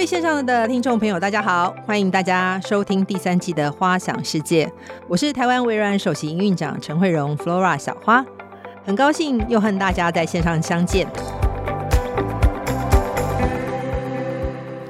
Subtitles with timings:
[0.00, 4.64] 位线上的听众朋友，大家好，欢迎大家收听第三季的《花想世界》，
[5.06, 8.24] 我是台湾微软首席营运长陈慧荣 Flora 小花，
[8.82, 11.06] 很高兴又和大家在线上相见。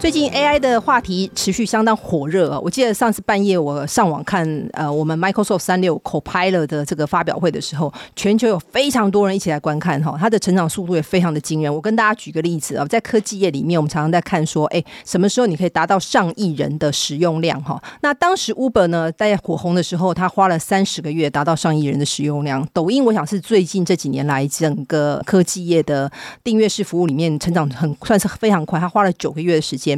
[0.00, 2.58] 最近 AI 的话题持续相当火热啊！
[2.58, 11.72] 我记得上次半夜我上网看呃我们 Microsoft 三六 Copilot 的这个发表会的时候，全球有非常多人一起来观看哈，它的成长速度也非常的惊人。
[11.72, 17.78] 我跟大家举个例子啊，在科技业里面，我们常常在看说，哎，什么时候你可以达到上亿人的使用量哈？
[18.00, 22.66] 那当时 Uber 呢，在火红的时候，它花了三十个月达到上亿人的使用量。
[22.72, 26.10] 抖音，我想是最近这几年来整个科技业的
[26.42, 29.89] 订阅式服务里面成长很算是非常快，它花了九个月的时间。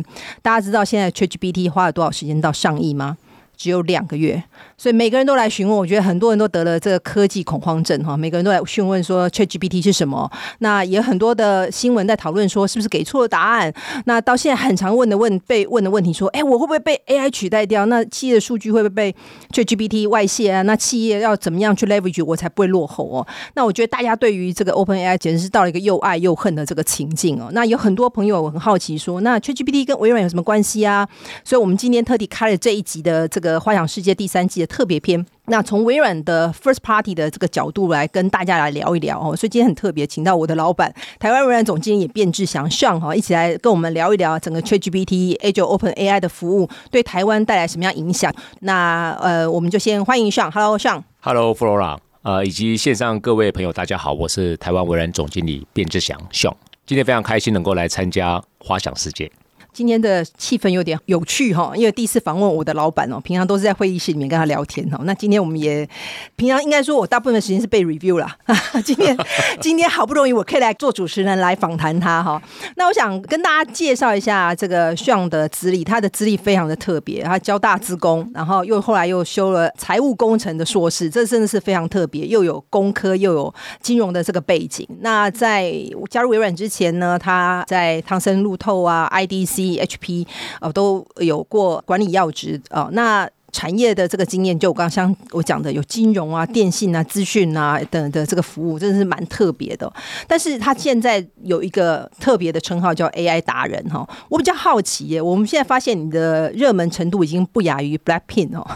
[0.42, 3.16] 大家知道现在 ChatGPT 花了多少时间到上亿吗？
[3.56, 4.42] 只有两个月。
[4.82, 8.16] 所以每个人都来询问，我觉得很多人都得了这个科技恐慌症哈。
[8.16, 10.28] 每个人都来询问说 ChatGPT 是什么？
[10.58, 13.72] 那也很多的新闻在讨论说是不是给错了答案？
[14.06, 17.86] 那到现在很常问的问被问的问题说，哎，我会不会被 AI 取代掉？
[17.86, 19.14] 那企业的数据会不会被
[19.52, 20.62] ChatGPT 外泄啊？
[20.62, 23.26] 那企业要怎么样去 leverage 我才不会落后哦？
[23.54, 27.48] 那我觉得大家对于这个 OpenAI 简直是到了一个又爱又恨的这个情境哦。
[27.52, 31.08] 那有很多朋友很好奇说，那 ChatGPT 跟微软有什么关系啊？
[31.44, 35.24] 所以我们今天特地开了这一集的这个花想世界第三季的特别篇。
[35.46, 48.32] 那从微软的 First Party 的这个角度来跟大家来聊一聊哦，所以今天很特别，请到我的老板台湾微软总经理卞志祥 Sean 哈，一起来跟我们聊一聊整个 ChatGPT Azure OpenAI 的服务对台湾带来什么样影响。
[48.60, 56.54] 那呃，我们就先欢迎 Sean，Hello Sean，Hello Flora，呃，以及线上各位朋友，大家好，我是台湾微软总经理卞志祥 Sean，
[56.86, 59.30] 今天非常开心能够来参加花想世界。
[59.72, 65.00] 今天的气氛有点有趣哈，因为第一次访问我的老板哦，平常都是在会议室里面跟他聊天哈。
[65.04, 65.88] 那今天我们也
[66.36, 68.36] 平常应该说，我大部分时间是被 review 啦。
[68.84, 69.16] 今天
[69.62, 72.40] 今天好不容易我可以来做主持人来访谈他哈。
[72.76, 84.86] 那我想跟大家介绍一下这个 Sean 的资历，他的资历非常的特别，他交大资工，然后又后来又修了财务工程的硕士，这真的是非常特别，又有工科又有金融的这个背景。
[85.00, 85.72] 那在
[86.10, 89.61] 加入微软之前呢，他在汤森路透啊，IDC。
[89.78, 90.26] HP
[90.60, 99.92] 呃都有过管理要职啊，那产业的这个经验，就我刚刚像我讲的，有金融啊、电信啊、资讯啊等的这个服务，真的是蛮特别的。
[100.26, 108.66] 但是他现在有一个特别的称号叫 AI 达人哈，我比较好奇耶，我们现在发现你的热门程度已经不亚于 Blackpink 哦，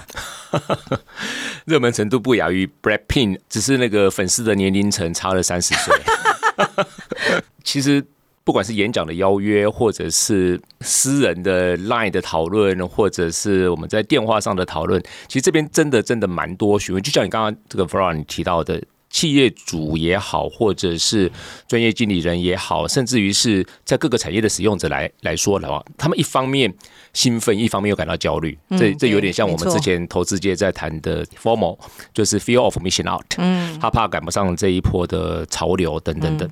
[1.65, 5.95] 热门程度不亚于 Blackpink，只是那个粉丝的年龄层差了三十岁。
[7.65, 8.05] 其实。
[8.47, 17.03] 不管是演讲的邀约，或者是私人的 Line 的讨论，或者是我们在电话上的讨论，其实这边真的真的蛮多询问。
[17.03, 18.81] 就像你刚刚这个 Flora 你提到的，
[19.11, 21.29] 企业主也好，或者是
[21.67, 26.73] 专业经理人也好，甚至于是在各个产业的使用者来来说的话，他们一方面
[27.15, 28.57] 兴奋，一方面又感到焦虑。
[28.79, 31.77] 这这有点像我们之前投资界在谈的 formal，
[32.15, 33.27] 就是 Fear of Missing Out。
[33.39, 36.49] 嗯，他怕赶不上这一波的潮流，等等等。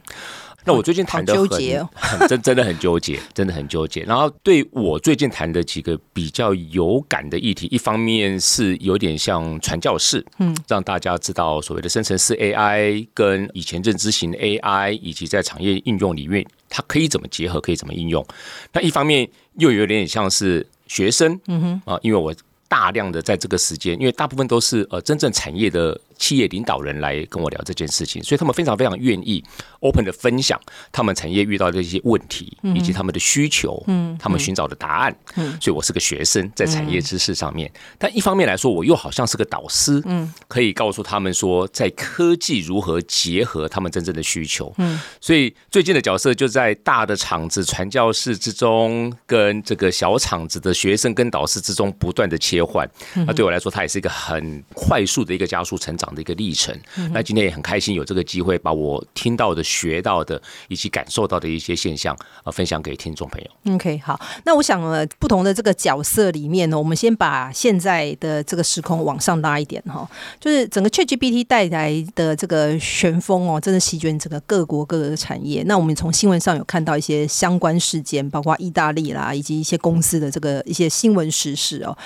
[0.65, 1.35] 那我最近谈的
[1.95, 4.03] 很，很真真的很纠结，真的很纠结。
[4.03, 18.25] 然后对我最近谈的几个比较有感的议题，一方面是有点像传教士，嗯，让大家知道所谓的生成式 AI 跟以前认知型 AI 以及在产业应用里面它可以怎么结合，可以怎么应用。
[18.73, 22.35] 那一方面又有点像是学生，嗯哼啊，因为我
[22.69, 26.01] 大量的在这个时间，因为大部分都是呃真正产业的。
[26.17, 29.43] 企业领导人来跟我聊这件事情，所以他们非常非常愿意
[29.81, 30.61] open 的分享
[30.91, 35.15] 他们产业遇到的一些问题，以及他们的需求，嗯，他们寻找的答案。
[35.37, 44.73] 嗯，所以我是个学生，在产业知识上面，但一方面来说，我又好像是个导师，嗯，可以告诉他们说，在科技如何结合他们真正的需求。
[44.79, 52.89] 嗯，所以最近的角色就在大的厂子传教士之中，跟这个小厂子的学生跟导师之中不断的切换。
[53.15, 56.77] 那对我来说，它也是一个很快速的一个加速成长的一个历程，
[57.13, 63.75] 那今天也很开心有这个机会，把我听到的、学到的以及感受到的一些现象啊，分享给听众朋友。
[63.75, 70.09] OK，好，那我想呢，不同的这个角色里面呢，我们先把现在的这个时空往上拉一点哈，
[70.41, 75.63] 就是整个 ChatGPT 带来的这个旋风哦，真的席卷整个各国各个的产业。
[75.67, 81.97] 那我们从新闻上有看到一些相关事件，包括意大利啦，以及一些公司的这个一些新闻时事哦。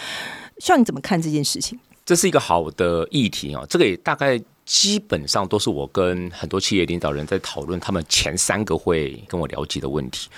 [0.59, 1.79] 希望你怎么看这件事情？
[2.09, 10.31] 这是一个好的议题啊，这个也大概基本上都是我跟很多企业领导人在讨论，他们前三个会跟我了解的问题。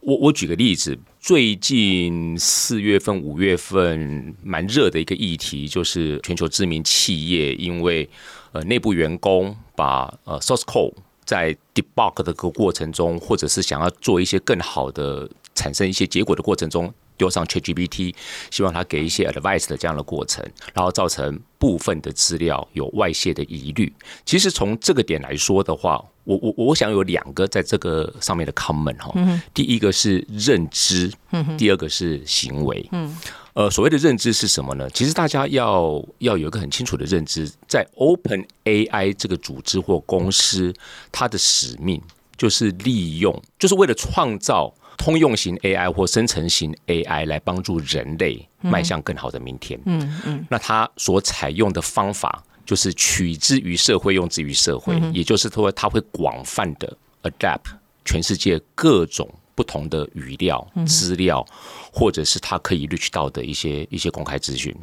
[0.00, 8.08] 我我举个例子，最近四月份、五月份蛮热的一个议题，就是全球知名企业因为
[8.52, 10.94] 呃内部员工把呃 source code
[11.26, 15.28] 在 debug 的个过程中，或者是想要做一些更好的。
[15.52, 16.90] 产生一些结果的过程中，
[17.20, 18.14] 丢上 ChatGPT，
[18.50, 23.92] 希望他给一些 advice 的这样的过程，然后造成部分的资料有外泄的疑虑。
[24.24, 29.12] 其实从这个点来说的话，我我我想有两个在这个上面的 comment 哈，
[29.52, 31.12] 第一个是认知，
[31.58, 32.88] 第二个是行为。
[32.92, 33.14] 嗯
[33.52, 34.88] 呃，所谓的认知是什么呢？
[34.90, 40.72] 其实大家要要有一个很清楚的认知，在 OpenAI 这个组织或公司，
[41.12, 42.00] 它的使命
[42.38, 44.72] 就是利用，就是为了创造。
[45.00, 49.80] 通用型 AI 或生成型 AI 来帮助人类迈向更好的明天。
[49.86, 57.72] 嗯嗯，嗯，那它所采用的方法就是取之于社会，用之于社会，嗯、也就是说，它会广泛的 adapt
[58.04, 61.42] 全世界各种不同的语料、资料，
[61.90, 64.76] 或者是它可以 reach 到的一些一些公开资讯，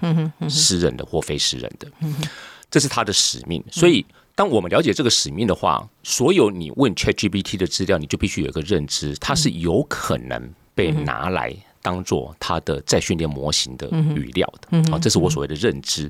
[0.50, 1.88] 私人的或非私人的，
[2.72, 3.64] 这是它的使命。
[3.72, 4.04] 所以。
[4.38, 11.52] 当我们了解这个使命的话，所有你问 ChatGPT 的资料，你就必须有一个认知，它是有可能被拿来
[11.82, 14.92] 当做它的再训练模型的语料的。
[14.92, 16.08] 好，这是我所谓的认知。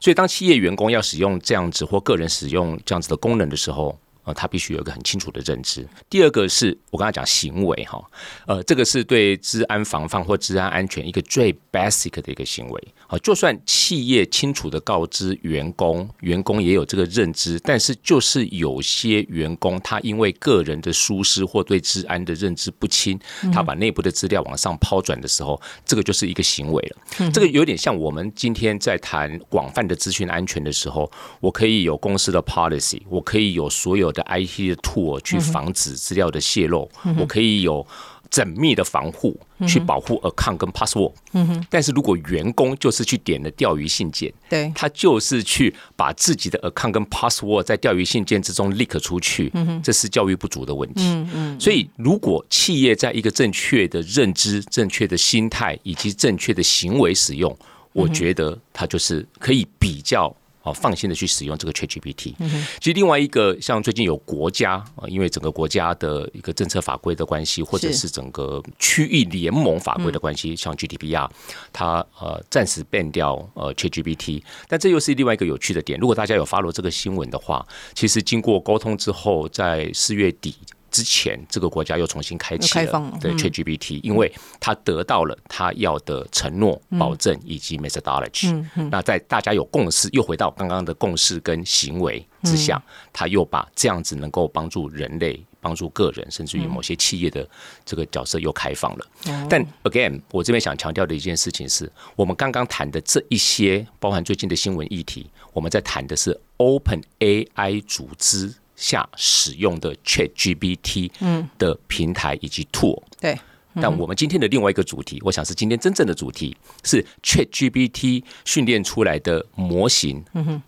[0.00, 3.94] 所以当企业员工要使用这样子或个人使用这样子的功能的时候，
[4.26, 5.86] 呃，他必须有一个很清楚的认知。
[6.10, 8.04] 第二个是我刚才讲行为哈，
[8.46, 12.88] 呃，这个是对治安防范或治安安全一个最 basic 的一个行为。
[13.06, 23.16] 啊，就算企业清楚的告知员工，员工也有这个认知，但是就是有些员工他因为个人的疏失或对治安的认知不清，
[23.52, 27.30] 他把内部的资料往上抛转的时候，这个就是一个行为了。
[27.32, 31.08] 这个有点像我们今天在谈广泛的资讯安全的时候，
[31.38, 37.86] 我可以有公司的 policy，我可以有所有的 IT 的 tool 去防止资料的泄露，我可以有。
[38.28, 51.04] 缜密的防护去保护 account 跟 password，嗯但是如果员工就是去点了钓鱼信件，对，他就是去把自己的 account 跟 password 在钓鱼信件之中 leak 出去，这是教育不足的问题。
[51.04, 57.56] 嗯所以如果企业在一个正确的认知、正确的心态以及正确的行为使用，
[57.92, 60.34] 我觉得它就是可以比较。
[60.66, 62.34] 哦，放心的去使用这个 ChatGPT。
[62.80, 71.30] 其实另外一个，像最近有国家啊，因为整个国家的一个政策法规的关系，或者是整个区域联盟法规的关系，像 GDPR，
[71.72, 74.42] 它呃暂时 ban 掉呃 ChatGPT。
[74.66, 76.00] 但这又是另外一个有趣的点。
[76.00, 77.64] 如果大家有 follow 这个新闻的话，
[77.94, 80.56] 其实经过沟通之后，在四月底。
[80.96, 88.64] 之前这个国家又重新开启了对 ChatGPT，因为他得到了他要的承诺、保证以及 methodology。
[88.90, 92.82] 那在大家有共识，又回到刚刚的共识跟行为之下，
[93.12, 97.46] 他又把这样子能够帮助人类、帮助个人，甚至于某些企业的
[97.84, 99.06] 这个角色又开放了。
[99.50, 108.54] 但 again，我这边想强调的一件事情是，我们刚刚谈的这一些，包含最近的新闻议题，我们在谈的是 OpenAI 组织。
[108.76, 111.10] 下使用的 ChatGPT
[111.58, 113.36] 的平台以及 tool，对，
[113.74, 120.22] 但我们今天的另外一个主题，我想是今天真正的主题是 ChatGPT 训练出来的模型，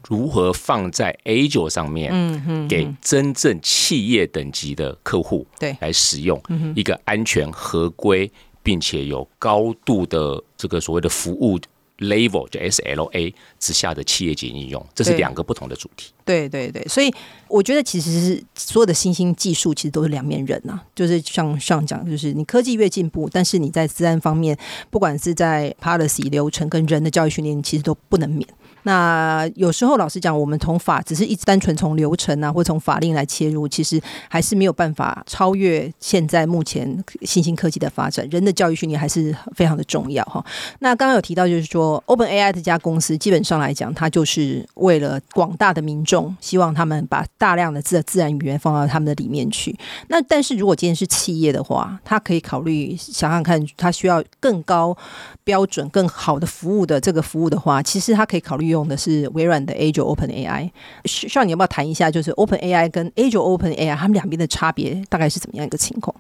[0.08, 5.76] 如何放在 Azure 上面，给真正企业等级的客户对。
[5.80, 6.42] 来使用
[6.74, 8.30] 一个安全合规，
[8.62, 11.58] 并且有高度的这个所谓的服务。
[11.98, 16.12] Level 就 SLA 之下的企业级应用，这是两个不同的主题。
[16.28, 17.10] 对对对，所以
[17.48, 20.84] 我觉得其实是所有的新兴技术其实都是两面人呐、啊。
[20.94, 24.54] 就是像上讲，就是你科技越进步，但是你在资安方面，
[24.90, 28.46] 不管是在 policy 流程跟人的教育训练，其实都不能免。
[28.84, 38.26] 那有时候老实讲，我们从法只是一直单纯从流程啊，或从法令来切入，其实还是没有办法超越现在目前新兴科技的发展。
[38.30, 40.42] 人的教育训练还是非常的重要哈。
[40.78, 49.76] 那刚刚有提到，就是说 OpenAI 这家公司基本上来讲，它就是为了广大的民众，希望他们把大量的自自然语言放到他们的里面去。
[50.06, 54.96] 那但是如果今天是企业的话，它可以考虑想想看，它需要更高
[55.42, 58.68] 标准、更好的服务的这个服务的话，其实它可以考虑。
[58.68, 60.70] 用的是微软的 Azure OpenAI，
[61.06, 66.14] 需要你要不要谈一下，就是 OpenAI 跟 Azure OpenAI 他们两边的差别大概是怎么样一个情况？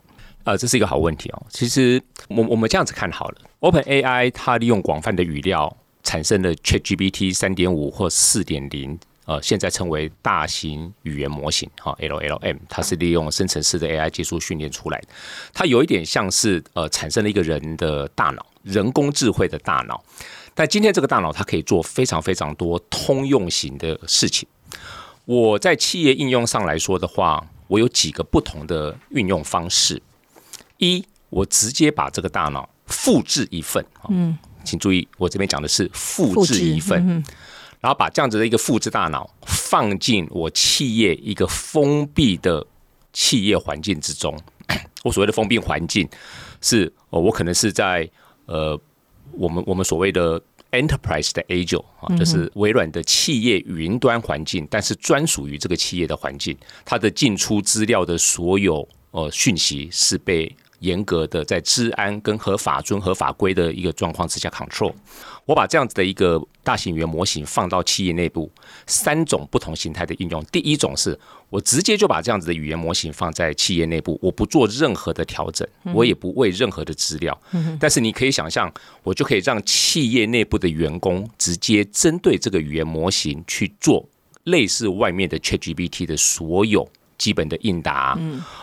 [0.44, 1.42] 呃，这是一个好问题哦。
[1.50, 15.08] 其实我我们这样子看好了，OpenAI 它利用广泛的语料产生了 ChatGPT 三点五或四点零，呃，现在称为大型语言模型哈 LLM，它是利用生成式的 AI 技术训练出来的。
[15.52, 20.02] 它有一点像是呃产生了一个人的大脑，人工智慧的大脑。
[20.54, 24.48] 但今天这个大脑，它可以做非常非常多通用型的事情。
[25.26, 30.00] 我在企业应用上来说的话，我有几个不同的运用方式。
[30.78, 37.22] 一，我直接把这个大脑复制一份，嗯，请注意，我这边讲的是复制一份，
[37.80, 42.66] 然后把这样子的一个复制大脑放进我企业一个封闭的
[43.12, 44.38] 企业环境之中。
[45.04, 46.08] 我所谓的封闭环境
[46.60, 48.08] 是，哦，我可能是在
[48.46, 48.78] 呃，
[49.32, 50.40] 我们我们所谓的
[50.72, 60.54] enterprise 的 Azure 啊，就是微软的企业云端环境，但是专属于这个企业的环境，它的进出资料的所有呃讯息是被。
[60.80, 64.92] 严格的在治安跟合法遵合法规的一个状况之下 control，
[65.44, 68.50] 我把这样子的一个大型语言模型放到企业内部，
[68.86, 70.44] 三种不同形态的应用。
[70.52, 71.18] 第一种是
[71.50, 77.36] 我直接就把这样子的语言模型放在企业内部，我不做任何的调整，我也不喂任何的资料。
[77.80, 84.06] 但是你可以想象，我就可以让企业内部的员工直接针对这个语言模型去做
[84.44, 86.88] 类似外面的 ChatGPT 的所有。
[87.18, 88.18] 基本的应答，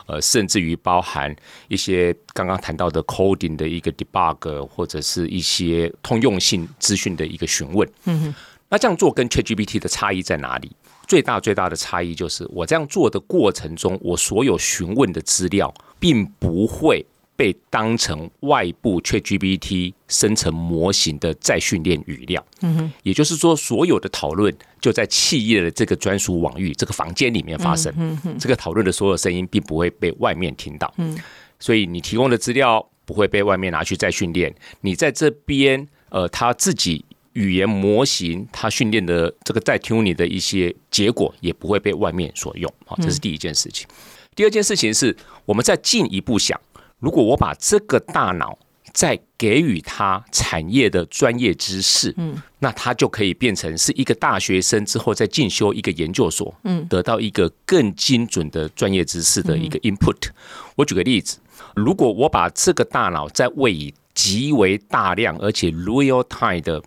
[0.07, 1.35] 呃，甚至于包含
[1.67, 7.87] 一些刚刚谈到的 coding 的一个 debug，或者是一些通用性资讯的一个询问。
[8.05, 8.33] 嗯，
[8.69, 10.71] 那这样做跟 ChatGPT 的差异在哪里？
[11.05, 17.05] 最大最大的差异就是，我这样做的过程中，我所有询问的资料并不会。
[17.37, 27.91] 被当成外部 ChatGPT 生成模型的再训练语料，嗯哼，也就是说，所有的讨论就在企业的这个专属网域、这个房间里面发生，
[28.39, 31.17] 这个讨论的所有声音并不会被外面听到，嗯，
[31.59, 43.87] 所以你提供的资料不会被外面拿去再训练，你在这边，呃，他自己语言模型他训练的这个在 tuning 的一些结果也不会被外面所用，好，这是第一件事情。
[44.35, 46.61] 第二件事情是我们再进一步想。
[46.99, 48.55] 如果我把这个大脑
[48.95, 60.15] 再给予他产业的专业知识，嗯，那他就可以变成是一个大学生之后再进修一个研究所，嗯，得到一个更精准的专业知识的一个 input。
[60.77, 61.39] 我举个例子，
[61.75, 66.81] 如果我把这个大脑再喂以极为大量而且 real time 的，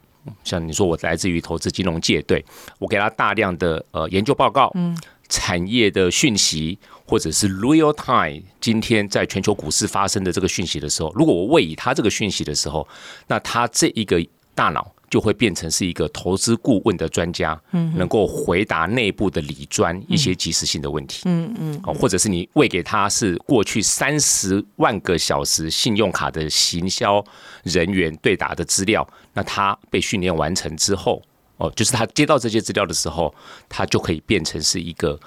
[0.45, 2.43] 像你说我来自于投资金融界，对，
[2.79, 4.97] 我给他大量的呃研究报告，嗯，
[5.29, 6.79] 产业的讯息。
[7.09, 12.87] 或者是 real time，今天在全球股市发生的这个讯息的时候，如果我喂以他这个讯息的时候，
[13.27, 14.23] 那他这一个
[14.55, 27.25] 大脑就会变成是一个投资顾问的专家，嗯，能够回答内部的理专一些即时性的问题，嗯嗯，或者是你喂给他是过去三十万个小时信用卡的行销
[27.63, 31.23] 人员对答的资料，那他被训练完成之后，
[31.57, 33.35] 哦，就是他接到这些资料的时候，
[33.67, 35.19] 他就可以变成是一个。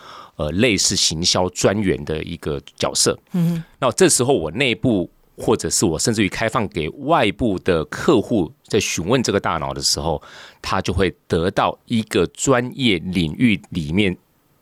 [0.42, 3.16] 呃，类似行销专员的一个角色。
[3.34, 5.08] 嗯，那这时候我内部
[5.38, 10.20] 或者是我甚至于开放给外部的客户，在询问这个大脑的时候，
[10.60, 14.18] 他就会得到一个专业领域里面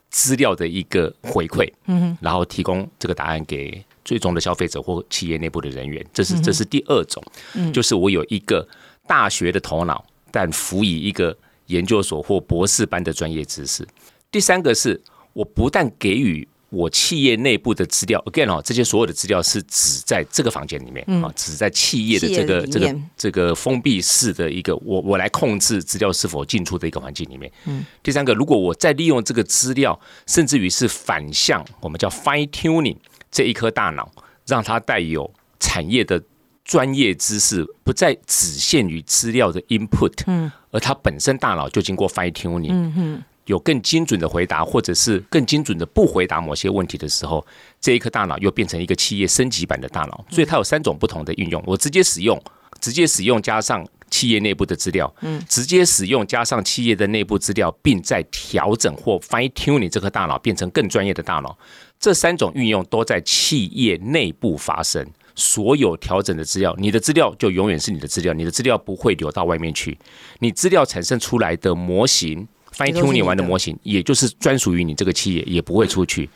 [0.09, 1.71] 资料的一个回馈。
[1.85, 6.05] 嗯，然后提供这个答案给最终的消费者或企业内部的人员。
[6.11, 7.23] 这是这是第二种，
[7.71, 8.67] 就是我有一个
[9.07, 11.33] 大学的头脑，但辅以一个
[11.67, 13.87] 研究所或博士班的专业知识。
[14.29, 15.01] 第三个是。
[15.33, 27.51] 我不但给予我企业内部的资料，again 哦，这些所有的资料是只在这个房间里面啊、嗯，只在企业的这个这个这个封闭式的一个我我来控制资料是否进出的一个环境里面。
[27.65, 32.97] 嗯，第三个，如果我再利用这个资料，甚至于是反向，我们叫 fine tuning
[33.31, 34.11] 这一颗大脑，
[34.45, 36.21] 让它带有产业的
[36.63, 43.23] 专业知识，不再只限于资料的 input，嗯，而它本身大脑就经过 fine tuning，嗯哼。
[43.49, 47.43] 有更精准的回答，或者是更精准的不回答某些问题的时候，
[47.81, 50.23] 这一颗大脑又变成一个企业升级版的大脑。
[50.29, 52.39] 所以它有三种不同的运用：我直接使用，
[52.79, 61.57] 直接使用加上企业内部的资料，嗯，直接使用加上企业的内部资料，并再调整或 fine tune 你这颗大脑变成更专业的大脑。
[61.99, 65.03] 这三种运用都在企业内部发生。
[65.33, 69.97] 所有调整的资料，你的资料就永远是你的资料，你的资料不会流到外面去。
[70.37, 72.47] 你资料产生出来的模型。
[72.79, 76.29] Fine tuning 完的模型，也就是专属于你这个企业，也不会出去。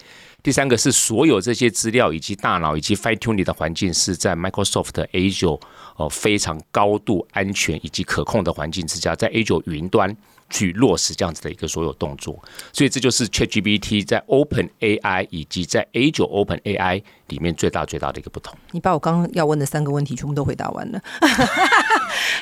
[0.44, 5.58] 第三个是所有这些资料以及大脑以及 fine tuning 的环境是在 Microsoft Azure
[5.96, 10.14] 哦，非常高度安全以及可控的环境之下，在 Azure 云端。
[10.54, 12.40] 去落实这样子的一个所有动作，
[12.72, 18.56] 所以这就是 ChatGPT 在 Open AI 以及在 Azure Open AI 里面最大最大的一个不同。
[18.70, 21.02] 你把我刚刚要问的三个问题全部都回答完了。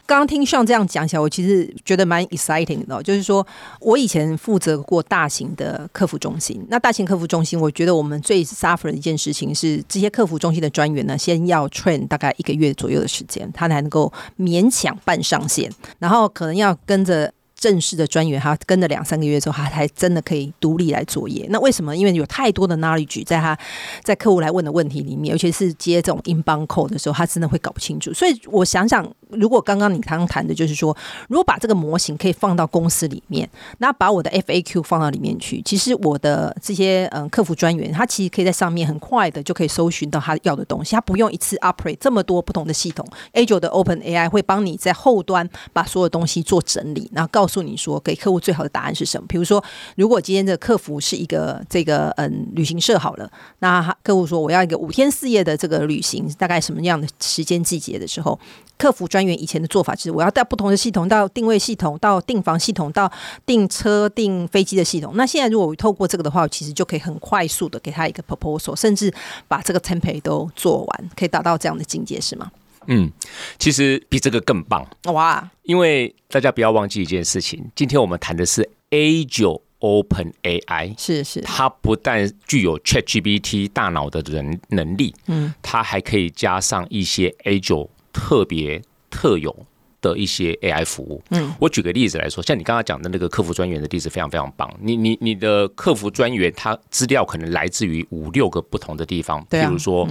[0.05, 3.01] 刚 刚听 Sean 这样讲起来，我其实觉得蛮 exciting 的。
[3.01, 3.47] 就是说
[3.79, 17.33] 我以前负责过大型的客服中心，那大型客服中心，我觉得我们最 suffer 的一件事情是，这些客服中心的专员呢，先要 train 大概一个月左右的时间，他才能够勉强办上线，然后可能要跟着。
[17.61, 21.45] 正式的专员，他跟了两三个月之后，他才真的可以独立来作业。
[21.51, 21.95] 那为什么？
[21.95, 23.55] 因为有太多的 knowledge 在他
[24.03, 28.11] 在客户来问的问题里面，尤其是接这种 inbound call 的时候，他真的会搞不清楚。
[28.11, 43.05] 所以我想想，如果刚刚你刚刚谈的就是说，如果把这个模型可以放到公司里面，那把我的 FAQ 放到里面去，其实我的这些嗯客服专员，他其实可以在上面很快的就可以搜寻到他要的东西，他不用一次 operate 这么多不同的系统。
[43.33, 49.27] Azure 的 Open AI 会帮你在后端把所有东西做整理，然后告诉你说给客户最好的答案是什么。
[49.27, 49.63] 比如说，
[49.97, 53.29] 如果今天的客服是一个这个嗯旅行社好了，
[53.59, 58.39] 那客户说我要一个五天四夜的这个旅行，大概什么样的时间季节的时候，
[58.77, 63.11] 客服专员以前的做法就是我要到不同的系统，到定位系统，到订房系统，到
[63.45, 65.13] 订车订飞机的系统。
[65.15, 69.13] 那现在如果透过这个的话，其实就可以很快速的给他一个 proposal，甚至
[69.47, 72.51] 把这个 template 都做完，可以达到这样的境界，是吗？
[72.87, 73.11] 嗯，
[73.59, 75.49] 其实比这个更棒哇！
[75.63, 89.65] 因为大家不要忘记一件事情，今天我们谈的是 Azure Open AI，是是，它不但具有 ChatGPT 大脑的人能力，嗯，它还可以加上一些 Azure 特别特有。
[90.01, 94.69] 的一些 AI 服务，嗯，我举个例子来说，像你刚刚讲的那个客服专员的例子，非常非常棒。
[94.81, 100.07] 你你你的客服专员，他资料可能来自于五六个不同的地方，比如说，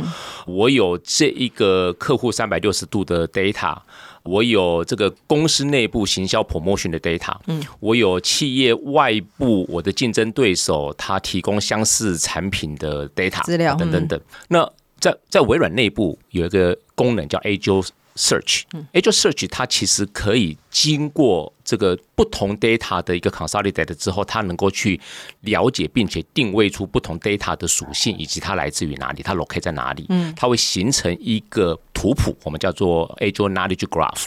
[0.47, 3.77] 我有这一个客户三百六十度的 data，
[4.23, 14.21] 我有这个公司内部行销 promotion 的 data，嗯，我有企业外部我的竞争对手他提供相似产品的 data 资料等等等。
[14.49, 14.71] 那
[15.01, 17.89] 在在微软内部有一个功能叫 Azure
[18.21, 25.01] Search，Azure Search 它其实可以经过这个不同 data 的一个 consolidate 之后，它能够去
[25.41, 30.07] 了解并且定位出不同 data 的属性以及它来自于哪里，它 locate 在哪里。
[30.09, 34.25] 嗯，它会形成一个图谱，我们叫做 Azure Knowledge Graph。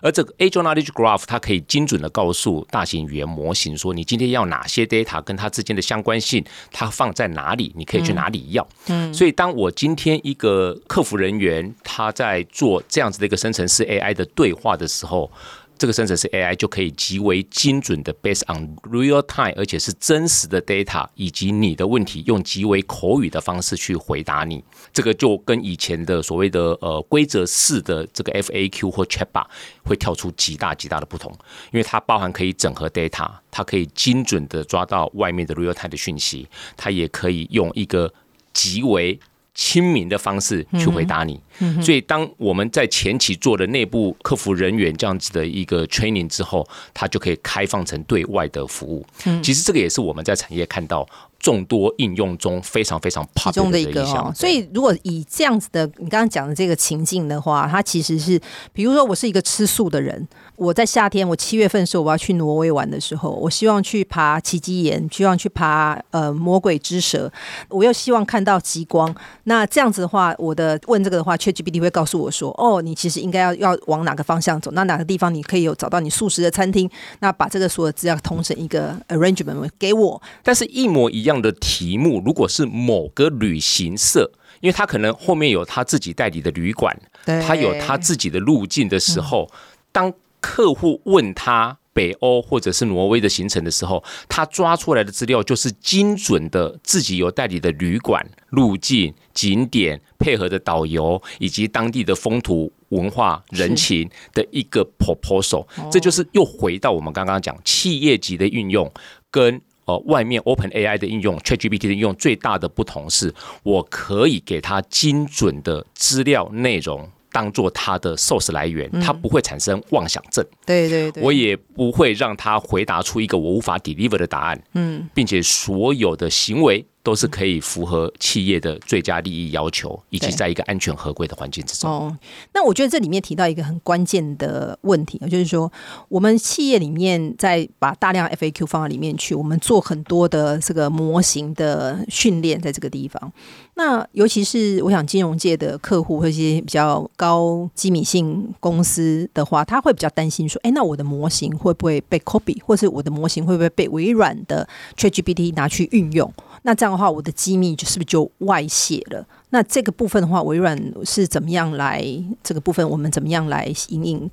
[0.00, 8.66] 而这个 Azure Knowledge Graph 它可以精准的告诉大型语言模型说，你今天要哪些 data 跟它之间的相关性，它放在哪里，你可以去哪里要。
[8.88, 15.30] 嗯，所以当我今天一个客服人员他在做这样子的一个生成式 AI 的对话的时候，
[15.78, 24.64] 这个生成式 AI 就可以极为精准的 based on real time，而且是真实的 data，以及你的问题用极为口语的方式去回答你。
[24.92, 29.46] 这个就跟以前的所谓的呃规则式的这个 FAQ 或 Chatbot
[29.84, 31.30] 会跳出极大极大的不同，
[31.72, 38.12] 因为它包含可以整合 data，它可以精准的抓到外面的 real time 的讯息，它也可以用一个
[38.54, 39.18] 极为
[39.56, 41.40] 亲民的方式去回答你，
[41.82, 49.04] 所以当我们在前期做的内部客服人员这样子的一个 training 之后，它就可以开放成对外的服务。
[49.42, 51.08] 其实这个也是我们在产业看到
[51.40, 54.30] 众多应用中非常非常其中的一个哦。
[54.36, 58.38] 所以如果以这样子的你刚刚讲的这个情境的话，它其实是，
[58.74, 60.28] 比如说我是一个吃素的人。
[60.56, 67.30] 我在夏天，我七月份的时候我要去挪威玩的时候，我希望去爬奇迹岩，希望去爬呃魔鬼之蛇，
[67.68, 69.14] 我又希望看到极光。
[69.44, 74.70] 那这样子的话，我的问这个的话，ChatGPT 会告诉我说，哦，你其实应该要要往哪个方向走？
[74.72, 76.90] 那哪个地方你可以有找到你素食的餐厅？
[77.20, 80.20] 那把这个所有资料通成一个 arrangement 给我。
[80.42, 89.56] 但是，一模一样的题目，如果是某个旅行社，因为他可能后面有他自己代理的旅馆，他有他自己的路径的时候，嗯、
[89.92, 90.12] 当
[90.46, 105.66] 客户问他北欧或者是挪威的行程的时候，他抓出来的资料就是精准的自己有代理的旅馆、路径、景点配合的导游以及当地的风土文化、人情的一个 proposal。
[105.90, 108.88] 这就是又回到我们刚刚讲企业级的运用
[109.30, 117.10] 跟呃外面 Open AI 的应用、ChatGPT 的应用最大的不同是，我可以给他精准的资料内容。
[117.36, 120.42] 当做他的 source 来源，他不会产生妄想症。
[120.64, 124.62] 对对对，我也不会让他回答出一个我无法 deliver 的答案。
[124.72, 126.86] 嗯，并且所有的行为。
[127.06, 131.88] 都是可以符合企业的最佳利益要求，以及在一个安全合规的环境之中。
[131.88, 132.18] 哦，
[132.52, 135.72] 那我觉得这里面提到一个很关键的问题，就是说
[136.08, 143.32] 我们企业里面在把大量 FAQ 放到里面去，我们做很多的这个模型的训练，在这个地方。
[143.78, 156.32] 那尤其是我想金融界的客户或一些比较高机密性公司的话，他会比较担心说：哎，那我的模型会不会被 copy，或是我的模型会不会被微软的 ChatGPT 拿去运用？
[156.62, 159.26] 那这样的话，我的机密就是不是就外泄了？
[159.50, 162.02] 那这个部分的话，微软是怎么样来？
[162.42, 164.30] 这个部分我们怎么样来因应？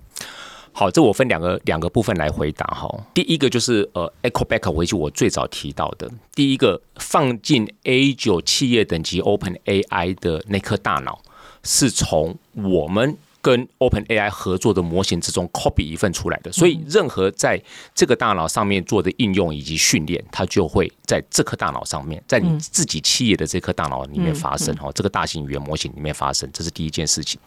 [0.76, 2.90] 好，这我分两个两个部分来回答哈。
[3.14, 11.22] 第一个就是呃，echo back 回去我最早提到的，第一个放进 A 九企业等级 Open AI 的那颗大脑，
[11.64, 17.62] 是从我们跟 OpenAI 合作的模型之中 copy 一份出来的，所以任何在
[17.94, 27.38] 这个大脑上面做的应用以及训练，它就会在这颗大脑上面，在你自己企业的这颗大脑里面发生哦，这个大型语言模型里面发生，这是第一件事情。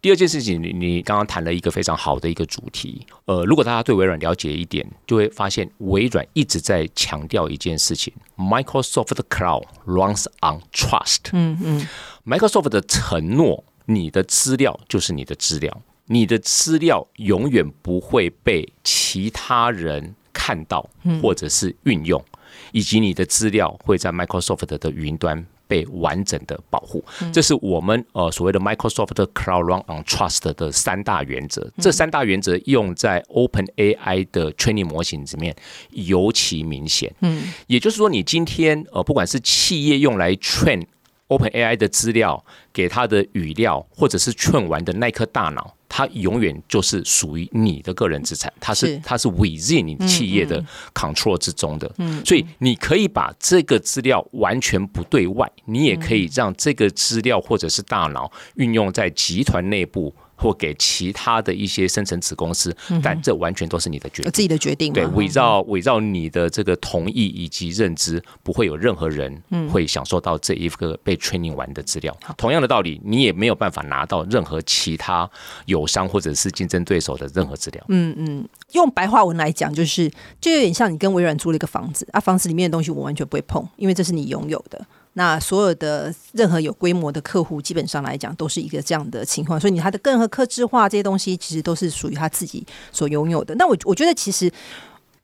[0.00, 11.30] 第二件事情，你你刚刚谈了一个非常好的一个主题，呃，如果大家对微软了解一点，就会发现微软一直在强调一件事情：Microsoft Cloud runs on trust。
[11.32, 11.88] 嗯嗯
[12.24, 13.64] ，Microsoft 的承诺。
[13.90, 20.88] 你的资料就是你的资料，你的资料永远不会被其他人看到，
[21.20, 22.24] 或者是运用，
[22.72, 27.04] 以及你的资料会在 Microsoft 的云端被完整的保护。
[27.32, 31.70] 这是我们呃所谓的 Microsoft Cloud Run on Trust 的三大原则。
[31.78, 35.54] 这三大原则用在 OpenAI 的 training 模型里面
[35.90, 37.14] 尤其明显。
[37.20, 40.86] 嗯，也就是说，你今天呃不管是企业用来 train。
[41.30, 50.62] OpenAI 的资料给他的语料，或者是劝完的那颗大脑，它永远就是属于你的个人资产，它是它是 within 你企业的
[50.92, 51.90] control 之中的。
[52.24, 60.14] 所以你可以把这个资料完全不对外，你也可以让这个资料或者是大脑运用在集团内部。
[60.40, 64.92] 或给其他的一些生成子公司，但这完全都是你的决定，自己的决定。
[64.92, 72.16] 对，围绕围绕你的这个同意以及认知，不会有任何人会享受到这一个被 training 完的资料。
[72.38, 75.28] 同样的道理，你也没有办法拿到任何其他
[75.66, 77.84] 友商或者是竞争对手的任何资料。
[77.88, 84.86] 嗯嗯，用白话文来讲，就是就有点像你跟微软租了一个房子啊，房子里面的东西我完全不会碰，因为这是你拥有的。
[85.14, 93.54] 那所有的任何有规模的客户，基本上来讲都是一个这样的情况，所以你他的更何客制化这些东西，其实都是属于他自己所拥有的。
[93.56, 94.50] 那我我觉得其实。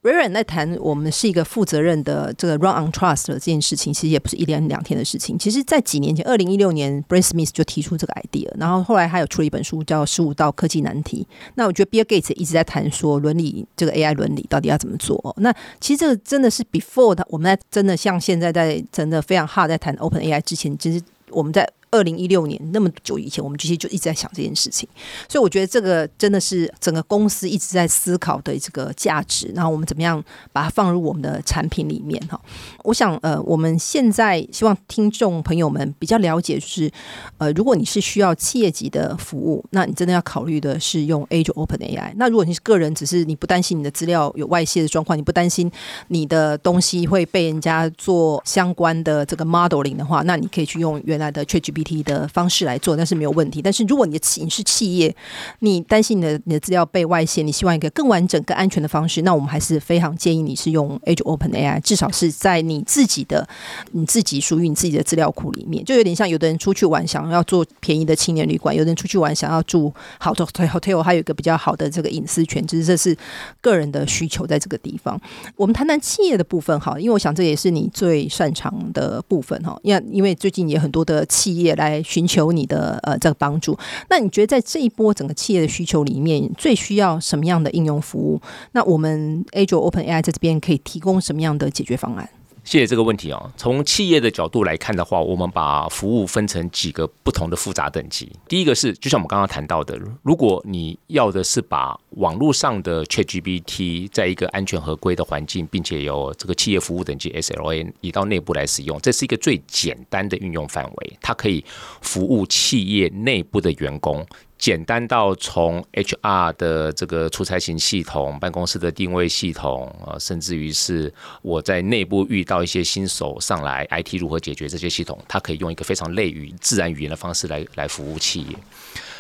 [0.07, 5.37] 微软在谈我们是一个负责任的这个 run on trust 的这件事情，其实也不是一连两天的事情。
[5.37, 11.27] 其实，在几年前，二零一六年，Brad Smith 就提出这个 idea，然后后来他有出了一本书叫《十五道科技难题》。
[11.57, 15.35] 那我觉得 Bill Gates 一直在谈说伦理，这个 AI 伦理到底要怎么做。
[15.39, 21.69] 那其实这个真的是 before 他我们在真的像现在在真的非常 hard 在谈 Open AI 之前，其实我们在。
[21.91, 24.89] 二零一六年那么久以前，我们其实就一直在想这件事情，
[25.29, 29.51] 所以我觉得这个真的是整个公司一直在思考的这个价值。
[29.55, 30.23] 然后我们怎么样
[30.53, 32.21] 把它放入我们的产品里面？
[32.29, 32.39] 哈，
[32.83, 36.91] 我想呃，我们现在希望听众朋友们比较了解，就是
[37.39, 42.13] 呃，如果你是需要企业级的服务，那你真的要考虑的是用 age OpenAI。
[42.17, 45.71] 那如果你是个人，只是你不担心你的资料有外泄的状况，你不担心
[46.09, 51.76] 你的东西会被人家做相关的这个 modeling 的话，那你可以去用原来的 ChatGPT。
[51.77, 53.61] B T 的方式来做，但是没有问题。
[53.61, 55.15] 但是如果你的企你是企业，
[55.59, 63.47] 你担心你的你的资料被外泄，你希望一个更完整、更安全的方式，那我们还是非常建议你是用 age open AI 至少是在你自己的、
[63.93, 65.85] 你自己属于你自己的资料库里面。
[65.85, 73.15] 就有点像有的人出去玩想要做便宜的青年旅馆，有的人出去玩想要住好的 hotel，还有一个比较好的这个隐私权，其实这是
[73.61, 75.21] 个人的需求在这个地方。
[75.57, 79.79] 我们谈谈企业的部分好，因为我想这也是你最擅长的部分哈。
[79.83, 81.66] 因为因为最近也很多的企业。
[81.67, 83.77] 也来寻求你的呃这个帮助。
[84.09, 88.41] 那你觉得在这一波整个企业的需求里面，最需要什么样的应用服务？
[88.73, 92.29] 那我们 Azure OpenAI 在这边可以提供什么样的解决方案？
[92.67, 93.53] 谢谢这个问题哦。
[93.57, 98.29] 从企业的角度来看的话，我们把服务分成几个不同的复杂等级。
[98.49, 111.65] 第一个是，就像我们刚刚谈到的，如果你要的是把网络上的 ChatGPT 在一个安全合规的环境，并且有这个企业服务等级 SLA 移到内部来使用，这是一个最简单的运用范围，它可以
[112.01, 114.27] 服务企业内部的员工。
[114.59, 128.57] 简单到从 HR 的这个出差型系统、办公室的定位系统啊，甚至于是我在内部遇到一些新手上来，IT 如何解决这些系统，它可以用一个非常类语自然语言的方式来来服务企业。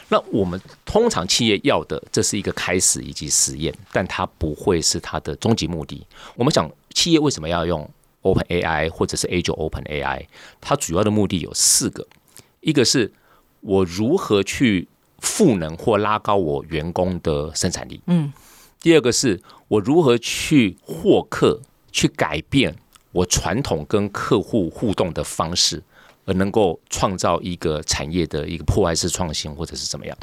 [0.09, 6.07] 那我们通常企业要的，这是一个开始以及实验，但它不会是它的终极目的。
[6.35, 7.89] 我们想，企业为什么要用
[8.23, 10.25] OpenAI 或者是 Azure OpenAI？
[10.61, 12.07] 它主要的目的有四个，
[12.61, 13.13] 一个是
[13.61, 14.89] 我如何去
[15.19, 18.01] 赋能或拉高我员工的生产力。
[18.07, 18.33] 嗯，
[18.81, 22.75] 第二个是我如何去获客，去改变
[23.13, 25.83] 我传统跟客户互动的方式。
[26.27, 30.15] 而能够创造一个产业的一个破坏式创新，或者是怎么样？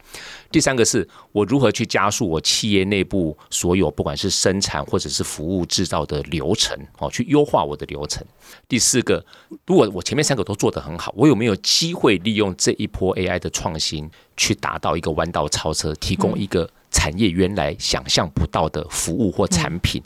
[0.52, 8.24] 第三个是我如何去加速我企业内部所有不管是生产或者是服务制造的流程，哦，去优化我的流程。
[8.68, 9.26] 第四个，
[9.66, 20.04] 如果我前面三个都做得很好，我有没有机会利用这一波 AI 的创新，去达到一个弯道超车，提供一个产业原来想象不到的服务或产品？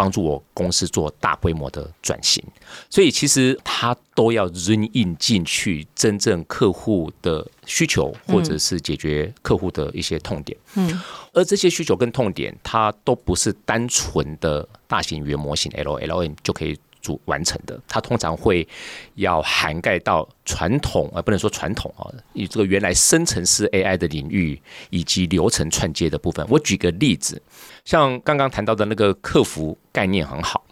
[0.00, 2.42] 帮助我公司做大规模的转型。
[2.88, 10.56] 所以其实它都要 run in 进去真正客户的需求，或者是解决客户的一些痛点。
[10.76, 10.98] 嗯，
[11.34, 16.78] 而这些需求跟痛点，它都不是单纯的大型语言模型 LLM 就可以。
[17.00, 18.66] 主完成的，它通常会
[19.14, 24.60] 要涵盖到传统，而不能说传统啊，以这个原来生成式 AI 的领域
[24.90, 26.46] 以及流程串接的部分。
[26.48, 27.40] 我举个例子，
[27.84, 30.64] 像刚刚谈到的那个客服概念很好，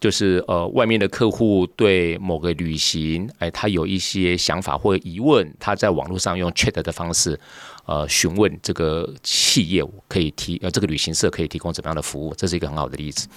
[0.00, 7.38] 就是呃，外面的客户对某个旅行，哎，他有一些想法或疑问，他在网络上用 chat 的方式，
[7.86, 13.28] 呃，询问这个企业可以提，呃，这个旅行社可以提供怎么样的服务，这是一个很好的例子。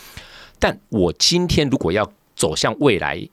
[0.60, 3.28] 但我今天如果要走向未来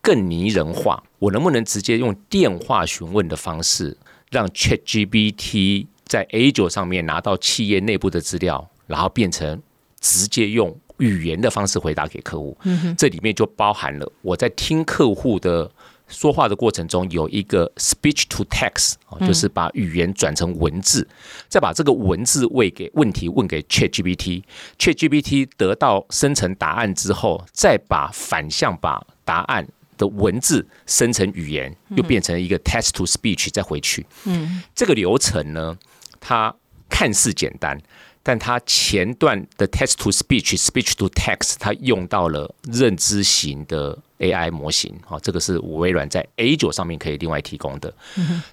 [0.00, 3.96] 更拟人化，我能不能直接用电话询问的方式，
[4.30, 9.62] 让 ChatGPT 在 Azure 上面拿到企业内部的资料，然后变成
[10.00, 12.56] 直接用语言的方式回答给客户？
[12.96, 15.70] 这里面就包含了我在听客户的。
[16.08, 18.94] 说话的过程中有一个 speech to text，
[19.26, 21.06] 就是把语言转成文字，
[21.48, 29.66] 再把这个文字喂给问题问给 ChatGPT，ChatGPT 得到生成答案之后，再把反向把答案
[29.98, 34.06] 的文字生成语言，又变成一个 text to speech 再回去。
[34.24, 35.76] 嗯，这个流程呢，
[36.20, 36.54] 它
[36.88, 37.80] 看似简单。
[38.22, 47.92] 但它前段的 text to speech、speech to text，它用到了认知型的 AI 模型，哈，这个是微软在 Azure 上面可以另外提供的。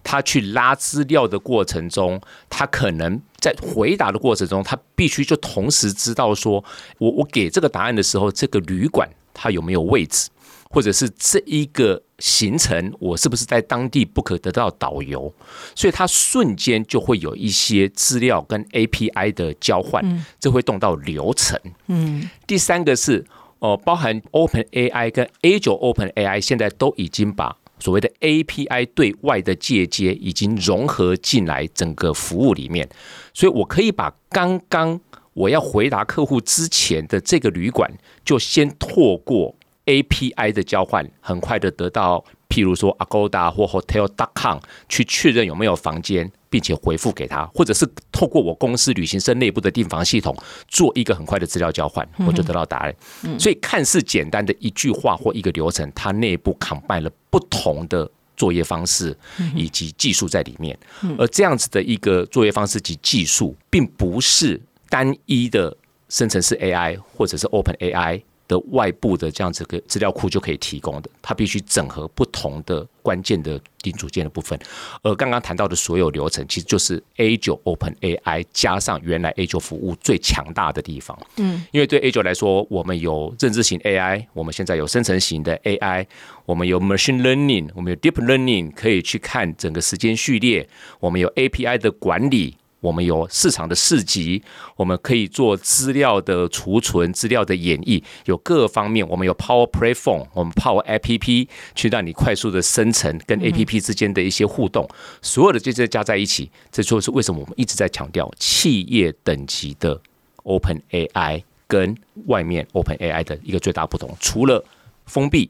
[0.04, 6.64] 它去拉资料的过程中，它可能在回答的过程中，它必须就同时知道说，
[6.98, 10.30] 我我给这个答案的时候，这个旅馆它有没有位置。
[10.70, 15.32] 或者是这一个行程，我是不是在当地不可得到导游？
[15.76, 21.60] 所以它瞬间就会有一些资料跟 API 的交换，这会动到流程。
[21.86, 23.24] 嗯，第三个是
[23.64, 32.90] 哦，包含 OpenAI 跟 Azure OpenAI 现在都已经把所谓的 API 对外的借接已经融合进来整个服务里面，
[33.34, 35.00] 所以我可以把刚刚
[35.34, 37.90] 我要回答客户之前的这个旅馆，
[38.26, 39.56] 就先透过。
[39.86, 50.38] API 的交换很快的得到，譬如说 Agoda 或 Hotel.com 去确认有没有房间，并且回复给他，或者是透过我公司旅行社内部的订房系统
[50.68, 52.96] 做一个很快的资料交换，我就得到答案。
[53.40, 59.18] 所以看似简单的一句话或一个流程，它内部 combine 了不同的作业方式
[59.56, 60.78] 以及技术在里面。
[61.18, 65.76] 而这样子的一个作业方式及技术，并不是单一的
[66.08, 68.22] 生成式 AI 或者是 OpenAI。
[68.48, 74.58] 的外部的这样子个资料库就可以提供的，它必须整合不同的关键的零组件的部分。
[75.02, 81.18] 而刚刚谈到的所有流程，其实就是 Azure OpenAI 加上原来 Azure 服务最强大的地方。
[81.38, 86.06] 嗯，因为对 Azure 来说，我们有认知型 AI，我们现在有生成型的 AI，
[86.46, 90.68] 我们有 Machine Learning，我们有 Deep Learning，可以去看整个时间序列，
[91.00, 92.58] 我们有 API 的管理。
[92.84, 94.44] 我们有市场的市集，
[94.76, 99.08] 我们可以做资料的储存、资料的演绎，有各方面。
[99.08, 104.86] 我们有 Power Platform，我们 Power APP 去让你快速的生成跟 APP 之间的一些互动，
[105.22, 110.02] 所有的这些加在一起，这就是为什么我们一直在强调企业等级的
[110.44, 114.62] Open AI 跟外面 Open AI 的一个最大不同，除了
[115.06, 115.50] 封闭、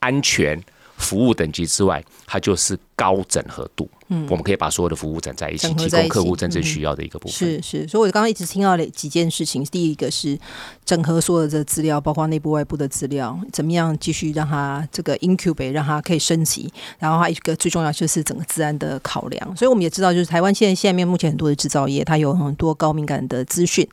[0.00, 0.60] 安全。
[1.02, 3.88] 服务等级之外，它就是高整合度。
[4.08, 7.36] 嗯，我们可以把所有的服务整在一起，提供客户真正需要的一个部分。
[7.36, 10.38] 是是，所以我刚刚一直听到了几件事情，第一个是
[10.84, 16.70] 整合所有的资料，包括内部外部的资料，怎么样继续让它这个 incubate，让它可以升级。
[16.98, 19.56] 然后它一个最重要就是整个资安的考量。
[19.56, 23.88] 所以我们也知道，就是台湾现在现在面目前很多的制造业，它有很多高敏感的资讯。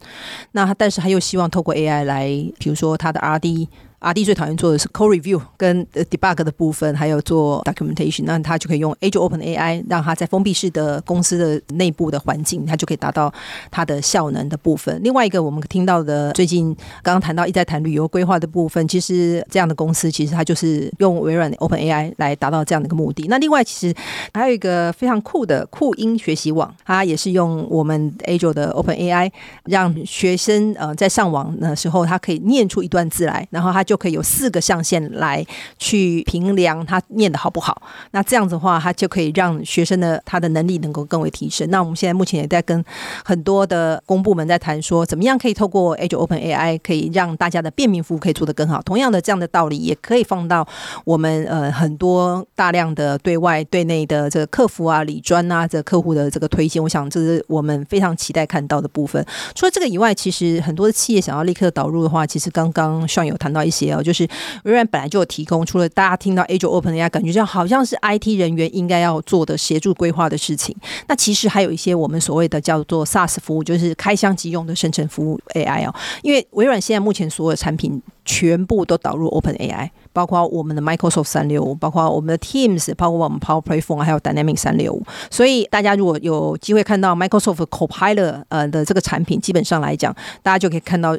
[0.52, 3.67] 那但是他又希望透过 AI 来，比如说它的 RD。
[3.99, 13.33] 阿弟最讨厌做的是 code review 跟 debug 的部分，还有做 documentation，那他就可以用 Azure OpenAI，让他在封闭式的公司的内部的环境，他就可以达到
[13.69, 14.97] 它的效能的部分。
[15.03, 23.27] 另外一个我们听到的，最近刚刚谈到一直在谈旅游规划的部分，其实这样的公司其实它就是用微软的 OpenAI 来达到这样的一个目的。
[23.27, 23.93] 那另外其实
[24.33, 29.29] 还有一个非常酷的酷音学习网，它也是用我们 Azure 的 OpenAI，
[29.65, 33.83] 让学生呃在上网的时候，他可以念出一段字来，然后他。
[33.89, 35.43] 就可以有四个象限来
[35.80, 37.82] 去评量他念的好不好。
[38.12, 41.67] 那这样子的话，他就可以让学生的他的能力能够更为提升。
[41.71, 42.86] 那我们现在目前也在跟
[43.25, 48.80] 很多的公部门在谈说，怎么样可以透过 Azure OpenAI 可以让大家的便民服务可以做得更好。
[48.84, 50.67] 同样的这样的道理，也可以放到
[51.04, 56.84] 我们呃很多大量的对外对内的这个客服啊、理专啊、这客户的这个推荐。
[56.84, 59.25] 我想这是我们非常期待看到的部分。
[59.56, 64.27] 除了这个以外，其实很多的企业想要立刻导入的话，其实刚刚 Sean 有谈到一些哦，就是
[64.63, 70.75] 微软本来就有提供，除了大家听到 Azure OpenAI，感觉这样好像是 IT 人员应该要做的协助规划的事情。
[71.07, 75.95] 那其实还有一些我们所谓的叫做 SaaS 服务，就是开箱即用的生成服务 AI 哦。
[76.21, 85.03] 因为微软现在目前所有产品全部都导入 OpenAI，包括我们的 Microsoft 三六五，包括我们的 Teams，包括我们 Power Platform，还有 Dynamics 三六五。
[85.29, 91.17] 所以大家如果有机会看到 Microsoft Copilot 呃的这个产品，基本上来讲，大家就可以看到。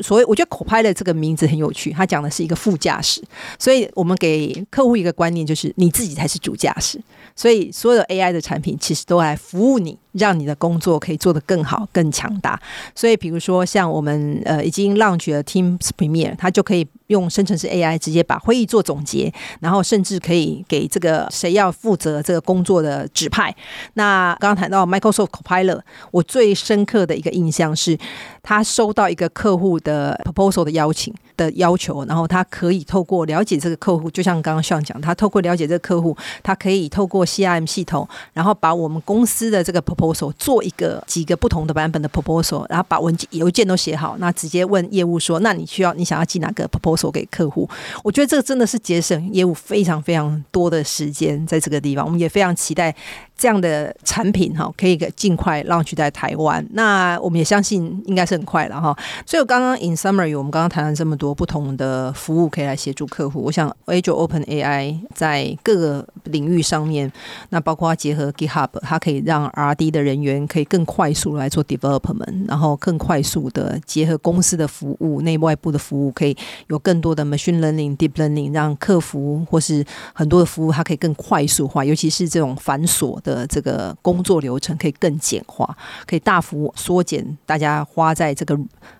[0.00, 3.22] 所以我觉得口拍”的这个名字很有趣，它讲的是一个副驾驶，
[3.58, 6.98] 所以我们给客户一个观念，就是你自己才是主驾驶。
[7.34, 12.60] 所以所有 AI 的产品其实都来服务你，让你的工作可以做得更好、更强大。
[12.94, 23.54] 所以比如说像我们呃已经 launch 了 Teams Premier，它就可以用生成式 AI 直接把会议做总结，然后甚至可以给这个谁要负责这个工作的指派。
[23.94, 27.98] 那刚刚谈到 Microsoft Copilot，我最深刻的一个印象是，
[28.42, 40.01] 他收到一个客户的 proposal 的邀请的要求，然后他可以透过了解这个客户，就像刚刚上讲，他透过了解这个客户，他可以透过 CRM 系统，然后把我们公司的这个 proposal
[40.38, 47.68] 做一个几个不同的版本的 proposal，然后把文件邮件都写好，那直接问业务说，那你需要你想要寄哪个 proposal 给客户？
[48.02, 52.94] 我觉得这个真的是节省业务非常非常多的时间，在这个地方，我们也非常期待。
[53.36, 56.64] 这样的产品哈，可以尽快 launch 在台湾。
[56.74, 58.96] 那我们也相信应该是很快了哈。
[59.26, 63.42] 所以我刚刚 in summary，我们刚刚谈了这么多不同的服务可以来协助客户。
[63.42, 67.10] 我想 Azure OpenAI 在各个领域上面，
[67.48, 76.36] 那包括结合 GitHub，它可以让 R&D 的人员可以更快速来做 development，然后更快速的结合公司的服务、内外部的服务，可以
[76.68, 83.31] 有更多的 machine learning、deep learning，让客服或是很多的服务它可以更快速化，尤其是这种繁琐的。
[83.32, 88.58] 的这个工作流程可以更简化，可以大幅缩减大家花在这个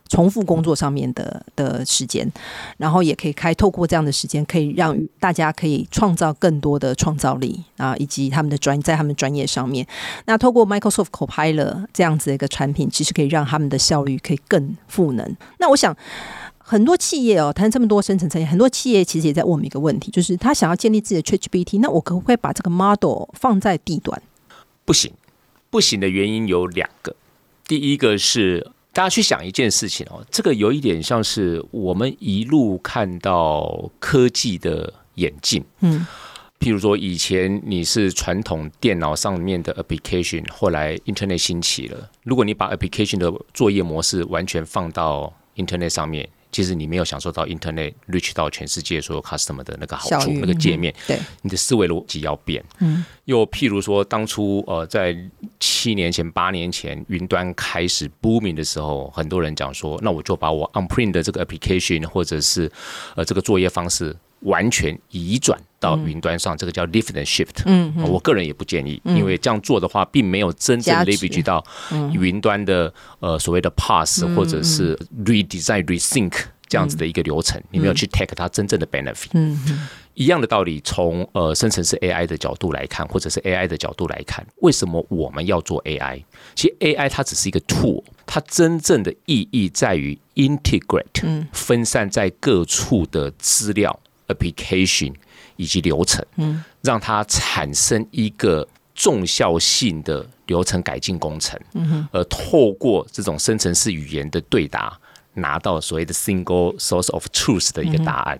[0.08, 2.30] 重复工作上面的的时间，
[2.78, 9.86] 然后也可以开透过这样的时间，可以让大家可以创造更多的创造力啊，以及他们的专在他们专业上面。
[10.26, 15.36] 那透过 Microsoft Copilot 这样子的一个产品，其实可以让他们的效率可以更赋能。
[15.58, 15.94] 那我想。
[16.72, 24.22] 很多企业哦，谈这么多生成产业，很多企业其实也在问我们一个问题，就是他想要建立自己的 ChatGPT，那我可不可以把这个 model 放在地端？
[24.86, 25.12] 不行，
[25.68, 27.14] 不行的原因有两个。
[27.66, 35.62] 第一个是大家去想一件事情哦，这个有一点像是我们一路看到科技的演进。
[35.80, 36.06] 嗯，
[36.58, 46.26] 譬如说以前你是传统电脑上面的 application，后来 Internet 兴起了，如果你把 application 的作业模式完全放到 Internet 上面。
[46.52, 52.62] 其实你没有享受到 Internet reach 到全世界所有 customer 的那个好处，那个界面，对，你的思维逻辑要变。
[52.78, 55.16] 嗯，又譬如说，当初呃，在
[55.58, 62.70] 七年前、八年前，云端开始 booming 的时候，很多人讲说，那我就把我 on print 的这个 application 或者是
[63.16, 64.14] 呃这个作业方式。
[64.42, 67.62] 完全移转到云端上，这个叫 lift and shift。
[67.66, 71.64] 嗯，我个人也不建议，因为这样做的话，并没有真正 leverage 到
[72.12, 76.32] 云端的呃所谓的 pass 或者是 redesign rethink
[76.68, 79.28] 这样子的一个流程，你没有去 take 它真正的 benefit。
[79.32, 86.22] 嗯，一样的道理，从呃生成式 AI 的角度来看，或者是 AI 的角度来看，为什么我们要做 AI？
[86.54, 93.98] 其实 AI 它只是一个 tool，它真正的意义在于 integrate 分散在各处的资料。
[94.32, 95.12] Application
[95.56, 104.98] 以及流程，嗯，让它产生一个重效性的流程改进工程，嗯哼，而透过这种生成式语言的对答，
[105.34, 108.38] 拿到所谓的 single source of truth 的一个答案，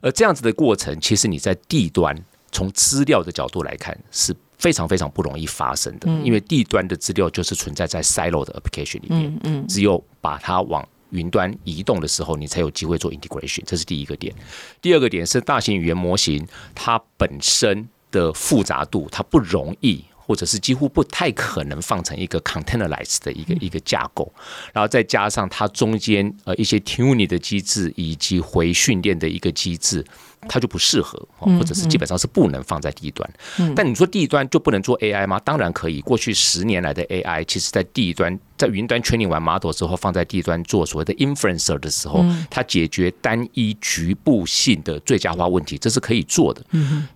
[0.00, 2.16] 而这样子的过程，其实你在地端
[2.50, 14.34] 从资料的角度来看是非常非常不容易发生的，因为地端的资料就是存在在 silo 的 application 里面，嗯，只有把它往云端移动的时候，你才有机会做 integration，这是第一个点。
[14.82, 24.32] 第二个点是大型语言模型它本身的复杂度，它不容易或者是几乎不太可能放成一个 containerized 的一个一个架构，
[24.72, 30.04] 然后再加上它中间呃一些 tuning 的机制以及回训练的一个机制，
[30.48, 33.28] 它就不适合，或者是基本上是不能放在地端。
[33.76, 35.38] 但你说地端就不能做 AI 吗？
[35.40, 36.00] 当然可以。
[36.00, 46.64] 过去十年来的 AI，其实在地端在云端 training 完 model 之后，放在地端做所谓的 inferencer 的时候，它解决单一局部性的最佳化问题，这是可以做的。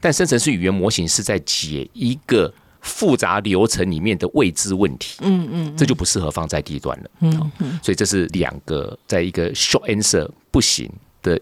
[0.01, 2.53] 但生成式语言模型是在解一个。
[2.81, 10.91] 复杂流程里面的未知问题，嗯嗯，这就不适合放在低端了，嗯嗯，所以这是两个在一个 short answer 不行
[11.22, 11.39] 的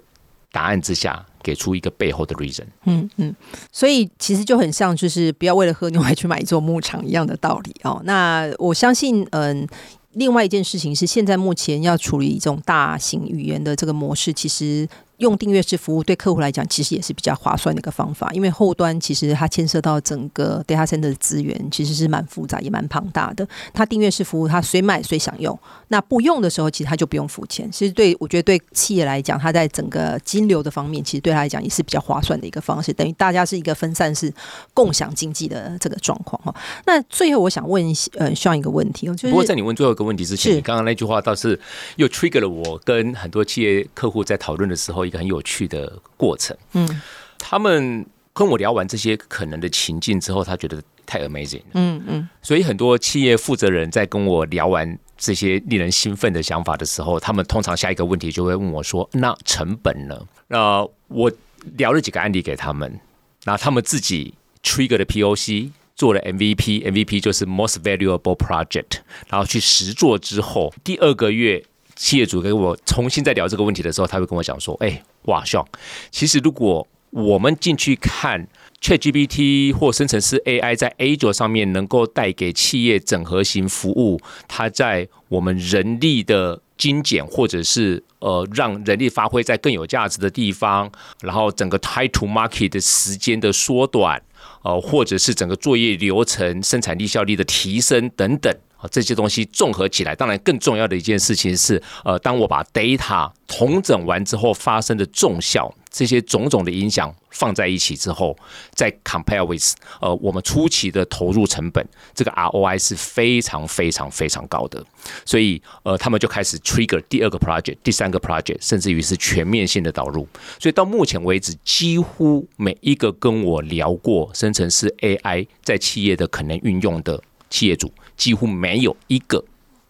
[0.50, 3.34] 答案之下，给出一个背后的 reason，嗯嗯，
[3.70, 8.00] 所以其实就很像就是不要为了喝牛奶去买一座牧场一样的道理哦。
[8.04, 9.68] 那我相信，嗯，
[10.12, 14.88] 另外一件事情是，现在目前要处理一种大型语言的这个模式，其实。
[15.18, 23.46] 用订阅式服务对客户来讲，其实也是比较划算的一个方法，因为后端其实它牵涉到整个 data center 的资源，其实是蛮复杂也蛮庞大的。
[23.72, 25.58] 它订阅式服务，它随买随享用，
[25.88, 27.70] 那不用的时候，其实它就不用付钱。
[27.72, 34.30] 其实对我觉得对企业来讲，它在整个金流的方面，其实对他来讲也是比较划算的一个方式，等于大家是一个分散式
[34.74, 36.54] 共享经济的这个状况哈。
[36.84, 37.82] 那最后我想问
[38.18, 41.58] 呃，需要一个问题哦，就是不过在你问最后一个问题之前，你刚刚那句话倒是
[41.96, 45.05] 又 trigger 了我跟很多企业客户在讨论的时候。
[45.06, 47.02] 一个很有趣的过程，嗯，
[47.38, 61.32] 他们跟我聊完这些可能的情境之后，他觉得太 amazing，嗯嗯，所以很多企业负责人在跟我聊完这些令人兴奋的想法的时候，他们通常下一个问题就会问我说：“那成本呢？”那我
[61.76, 63.00] 聊了几个案例给他们，
[63.44, 68.98] 那他们自己 trigger 的 POC 做了 MVP，MVP 就是 most valuable project，
[69.28, 71.64] 然后去实做之后，第二个月。
[71.96, 75.66] 企业主跟我重新再聊这个问题的时候，他会跟我讲说：“哎，哇兄
[76.10, 78.46] 其实如果我们进去看
[78.82, 90.92] ChatGPT 或生成式 AI 在 A 轴上面能够带给企业整合型服务，它在我们人力的精简，或者是呃让人力发挥在更有价值的地方，
[91.22, 94.22] 然后整个 time to market 的时间的缩短，
[94.66, 108.36] 呃，或者是整个作业流程生产力效率的提升等等。”啊这些东西综合起来，当然更重要的一件事情是，呃，当我把 data 统整完之后发生的重效，这些种种的影响放在一起之后，
[108.74, 111.82] 再 compare with 呃我们初期的投入成本，
[112.14, 114.84] 这个 ROI 是非常非常非常高的。
[115.24, 120.28] 所以呃，他们就开始 trigger 第二个 project、第三个 project，甚至于是全面性的导入。
[120.60, 127.90] 所以到目前为止，几乎每一个跟我聊过生成式 AI 在企业的可能运用的企业主。
[128.18, 129.42] 几乎没有一个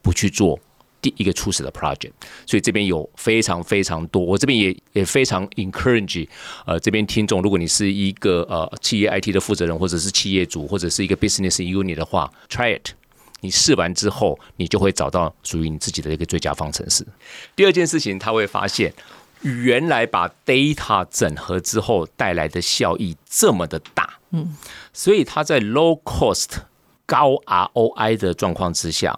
[0.02, 0.58] 不去做
[1.06, 2.10] 第一个初始的 project，
[2.46, 6.26] 所以这边有非常非常多，我这边也也非常 encourage，
[6.66, 12.90] 呃，这边听众，如果你是一个呃企业 IT 的负责人，或者是企业主，或者是一个 business unit 的话，try it，
[13.40, 17.06] 你试完之后，你就会找到属于你自己的一个最佳方程式。
[17.54, 18.92] 第二件事情，他会发现
[19.42, 24.56] 原来把 data 整合之后带来的效益这么的大，嗯，
[24.92, 26.48] 所以他在 low cost。
[27.08, 29.16] 高 ROI 的状况之下，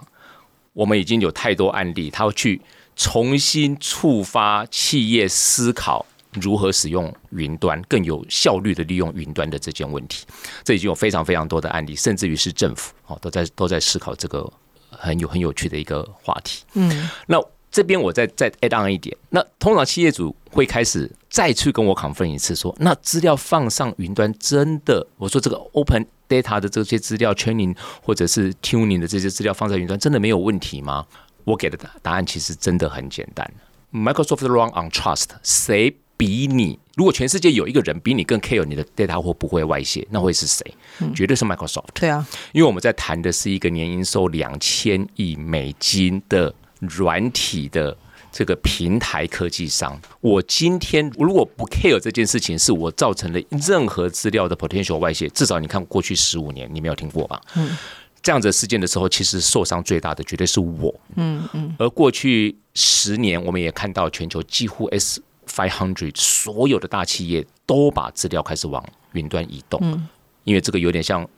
[0.78, 2.60] 我们已经有太多案例，他会去
[2.94, 10.24] 重新触发企业思考如何使用云端，更有效率的利用云端的这件问题。
[10.62, 14.48] 这已经有非常非常多的案例，甚至于是政府哦都在都在思考这个
[14.88, 16.62] 很有很有趣的一个话题。
[16.74, 17.42] 嗯，那。
[17.70, 31.06] 这边我再再 add on 一点，那通常企业主会开始再去跟我 confirm 一次说，说那资料放上云端真的，我说这个 open data 的这些资料 training 或者是 tuning 的这些资料放在云端真的没有问题吗？
[31.44, 33.50] 我给的答答案其实真的很简单
[33.92, 36.78] ，Microsoft run on trust，谁比你？
[36.96, 40.74] 如果全世界有一个人比你更 care 你的 data 或不会外泄，那会是谁？
[41.14, 41.86] 绝对是 Microsoft。
[41.94, 46.54] 对啊，因为我们在谈的是一个年营收两千亿美金的。
[46.80, 47.98] 软体的
[48.30, 57.40] 这个平台科技商，我今天如果不 care 这件事情，是我造成了任何资料的 potential 外泄，至少你看过去十五年，你没有听过吧？
[57.56, 57.76] 嗯，
[58.22, 60.94] 这样子事件的时候，其实受伤最大的绝对是我。
[61.16, 61.74] 嗯嗯。
[61.78, 69.80] 而过去十年，我们也看到全球几乎 S five hundred 所有的大企业都把资料开始往云端移动。
[69.82, 70.06] 嗯，
[70.44, 71.28] 因为这个有点像。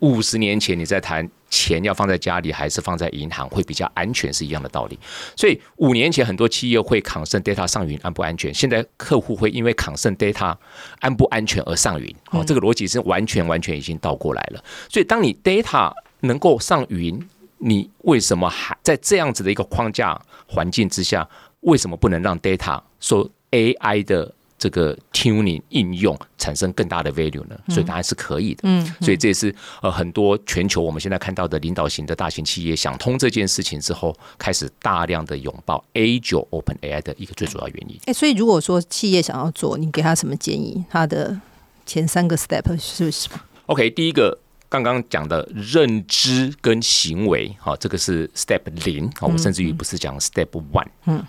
[0.00, 4.98] 五十年前你在谈钱要放在家里还是放在银行会比较安全是一样的道理，
[5.36, 10.56] 所以五年前很多企业会 concern data 上云安不安全，现在客户会因为 concern data
[11.00, 14.62] 安不安全而上云，哦，这个逻辑是完全完全已经倒过来了。
[14.88, 17.18] 所以当你 data 能够上云，
[17.58, 21.28] 你为什么还在这样子的一个框架环境之下，
[21.60, 27.56] 为什么不能让 data 说 AI 的这个 tuning 应用产生更大的 value 呢？
[27.68, 28.62] 所以答案是可以的。
[28.64, 37.98] 嗯，所以这也是呃很多全球我们现在看到的领导型的大型企业想通这件事情之后，开始大量的拥抱 A 九 Open AI 的一个最主要原因。
[38.06, 40.84] 哎，所以如果说企业想要做，你给他什么建议？
[40.90, 41.40] 他的
[41.86, 44.38] 前三个 step 是什么？OK，第一个。
[44.70, 50.84] 刚刚讲的认知跟行为，哈，这个是 step 零，好，我甚至于不是讲 step one。
[51.06, 51.24] 嗯，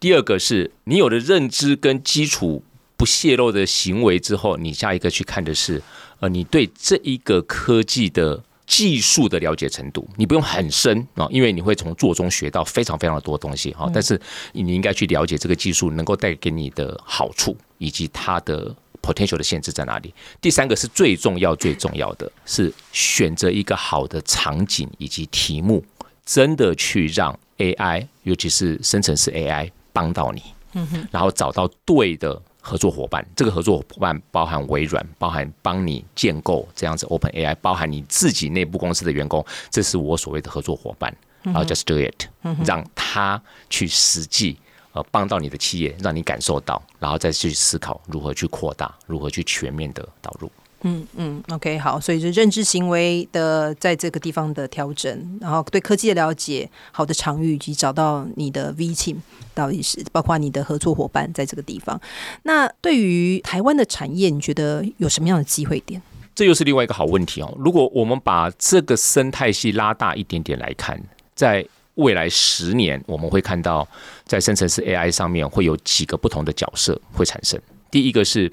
[0.00, 2.62] 第二个是你有了认知跟基础
[2.96, 5.82] 不泄露的行为之后，你下一个去看的是，
[6.20, 14.20] 呃，你对这一个科技的技术的了解程度，你不用很深啊，因为你会从做中学到非常非常多东西哈，但是
[14.52, 18.74] 你应该去了解这个技术能够带给你的好处以及它的。
[19.00, 20.12] potential 的限制在哪里？
[20.40, 25.82] 第三个是最重要、最重要的是选择一个好的场景以及题目，
[26.26, 30.42] 真的去让 AI，尤其是生成式 AI 帮到你。
[30.72, 33.26] 嗯哼，然后找到对的合作伙伴。
[33.34, 39.44] 这个合作伙伴包含微软，包含帮你建构这样子 Open AI，包含你自己内部公司的员工。
[39.70, 41.14] 这是我所谓的合作伙伴。
[41.42, 42.26] 然后 just do it，
[42.66, 44.58] 让他去实际。
[44.92, 50.50] 呃，帮到你的企业，让你感受到，然后再去思考如何去扩大，如何去全面的导入。
[50.82, 59.16] 嗯嗯，OK，好，所以是认知行为的在这个地方的调整，然后对科技的了解，好的场域以及找到你的 V team，
[59.54, 62.00] 到底是包括你的合作伙伴在这个地方。
[62.44, 66.00] 那对于台湾的产业，你觉得有什么样的机会点？
[66.34, 67.52] 这又是另外一个好问题哦。
[67.58, 71.02] 如果我们把这个生态系拉大一点点来看，
[71.34, 71.66] 在
[71.96, 73.84] 未来十年，我们会看到
[74.24, 77.60] 在生成式 AI 上面会有几个不同的角色会产生。
[77.90, 78.52] 第一个是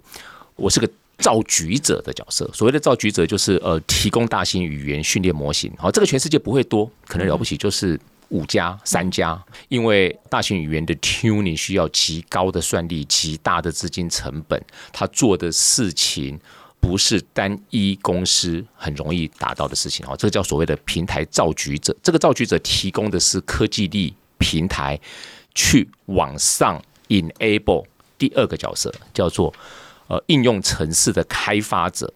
[0.55, 5.71] 我是个造局者的角色，所谓的造局者就是呃提供大型语言训练模型。
[5.77, 7.99] 好，这个全世界不会多，可能了不起就是
[8.29, 14.61] 五家、三家，因为大型语言的 tuning 需要极高的算力、极大的资金成本，
[14.91, 16.39] 他做的事情。
[16.77, 21.95] 不是单一公司很容易达到的事情哦，这个叫所谓的平台造局者。
[22.03, 24.99] 这个造局者提供的是科技力平台，
[25.55, 27.83] 去往上 enable
[28.19, 29.51] 第二个角色叫做
[30.07, 32.13] 呃应用城市的开发者。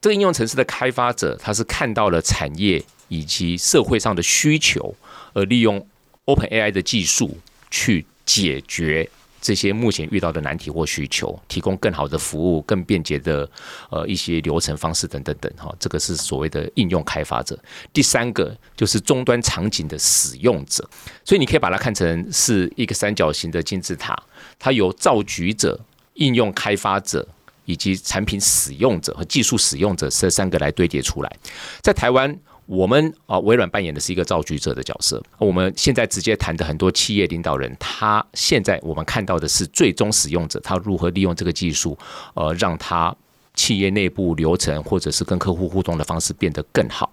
[0.00, 4.94] 这个应用城市的开发者，他是看到了产业以及社会上的需求，
[5.32, 5.86] 而利用
[6.26, 7.38] OpenAI 的技术
[7.70, 9.08] 去解决。
[9.40, 13.48] 这些目前遇到的难题或需求，提供更好的服务、更便捷的
[13.90, 17.58] 呃一些流程方式等等等哈，这个是所谓的应用开发者。
[17.92, 20.88] 第三个就是终端场景的使用者，
[21.24, 24.16] 所以你可以把它看成是一个三角形的金字塔，
[24.60, 25.80] 它由造局者、
[26.14, 27.26] 应用开发者
[27.64, 31.36] 以及产品使用者和技术使用者这三个来堆叠出来，
[31.80, 32.38] 在台湾。
[32.66, 35.20] 我们啊，微软扮演的是一个造局者的角色。
[35.36, 41.98] 我们现在直接谈的很多企业领导人，他现在我们看到的是最终使用者，他如何利用这个技术，
[42.34, 43.14] 呃，让他
[43.54, 47.12] 企业内部流程或者是跟客户互动的方式变得更好。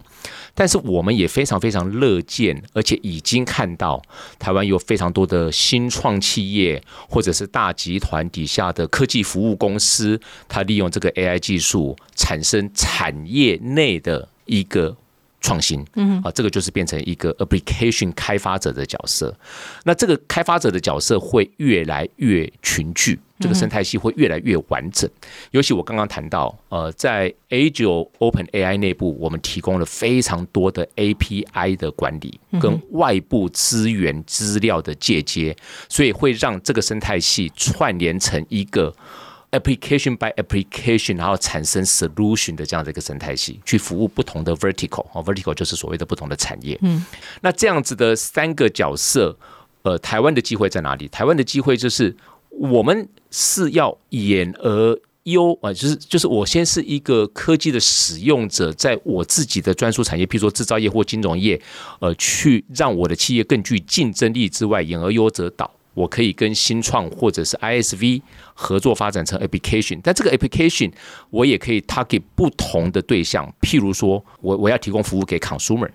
[0.53, 4.01] 但是我们也非常非常乐见，而且已经看到
[4.37, 14.95] 台湾有非常多的新创企业或者是大集团底下的科技服务公司，它利用这个 AI 技术产生产业内的一个。
[15.41, 19.35] 创新，嗯，啊，这个就是变成一个 application 开发者的角色。
[19.83, 25.09] 那这个开发者的角色会越来越群聚，这个生态系会越来越完整。
[25.51, 35.55] 尤其我刚刚谈到，呃，在 A 九 OpenAI 内部，我们提供了非常多的 API 的管理跟外部资源资料的借接，
[35.87, 38.93] 所以会让这个生态系串联成一个。
[39.51, 46.77] Application by application，然后产生 solution 的这样的一个生态系，去服务不同的 vertical，哦，vertical 就是所谓的不同的产业。
[46.81, 47.03] 嗯，
[47.41, 49.37] 那这样子的三个角色，
[49.81, 51.07] 呃，台湾的机会在哪里？
[51.07, 52.15] 台湾的机会就是
[52.49, 61.59] 我们是要演而优啊，就是就是我先是一个科技的使用者，在我自己的专属产业，譬如说制造业或金融业，
[61.99, 65.71] 呃，去让我的企业更具竞争力之外，演而优则导。
[65.93, 68.21] 我可以跟新创或者是 ISV
[68.53, 70.91] 合作发展成 application，但这个 application
[71.29, 75.89] 我也可以 target 不同的对象，譬如说我我要提供服务给 consumer，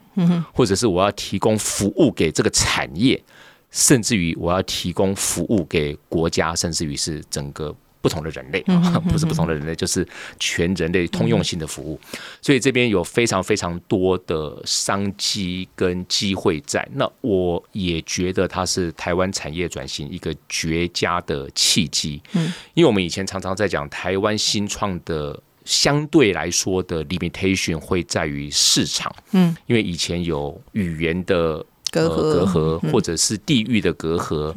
[0.53, 3.23] 或者是我要提供服务给这个产业，
[3.71, 7.75] 甚至于我要提供服务给国家，甚至于是整个。
[8.05, 10.07] 不同的人类啊，不是不同的人类，就是
[10.39, 11.99] 全人类通用性的服务。
[12.43, 16.87] 所以这边有非常非常多的商机跟机会在。
[16.93, 22.21] 那我也觉得它是台湾产业转型一个绝佳的契机。
[22.35, 29.11] 嗯，因为我们以前常常在讲台湾新创的相对来说的 limitation 会在于市场。
[29.33, 34.55] 嗯，因为以前有语言的隔阂，隔阂或者是地域的隔阂。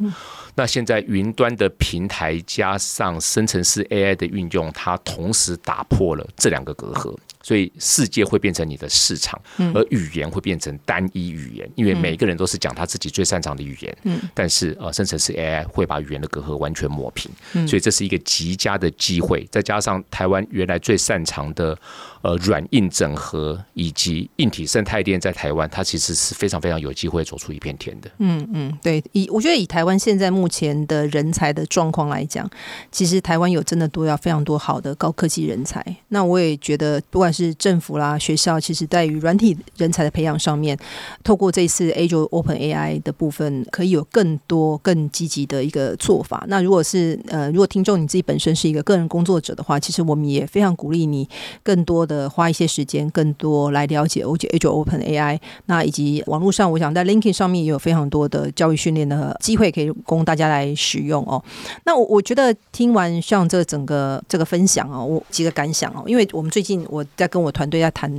[0.58, 7.16] 那现在云端的平台加上生成式 AI 的运用，它同时打破了这两个隔阂。
[7.40, 9.40] 所以世界会变成你的市场，
[9.72, 13.96] 而语言会变成单一语言，因为每个人都是讲他自己最擅长的语言。
[14.02, 17.30] 嗯，但是呃，生成式 AI 会把语言的隔阂完全抹平，
[17.66, 19.46] 所以这是一个极佳的机会。
[19.52, 21.78] 再加上台湾原来最擅长的
[22.22, 28.10] 呃软硬整合以及硬体生态链，在台湾它其实是非常非常有机会走出一片天的。
[28.18, 32.48] 嗯嗯，对，以我觉得以台湾现在目前的人才的状况来讲，
[32.90, 35.84] 其实台湾有真的多要非常多好的高科技人才。
[36.08, 40.78] 那我也觉得不管是政府啦，学校其实在于软体人才的培养上面，
[41.22, 46.44] 透过这次 a z u Open AI 的部分，可以有更多更积极的一个做法。
[46.48, 51.28] 那如果是呃，如果听众你自己本身是一个个人工作者的话，其实我们也非常鼓励你
[51.62, 55.38] 更多的花一些时间，更多来了解 Azure Open AI。
[55.66, 61.40] 那以及网络上，我想在 l i n k i n 上面也有非常多的教育训练的机会可以供大家来使用哦。
[61.84, 67.28] 那我我觉得听完像这整个这个分享哦，我几个感想哦，因为我们最近我在。
[67.28, 68.10] 跟我团队在谈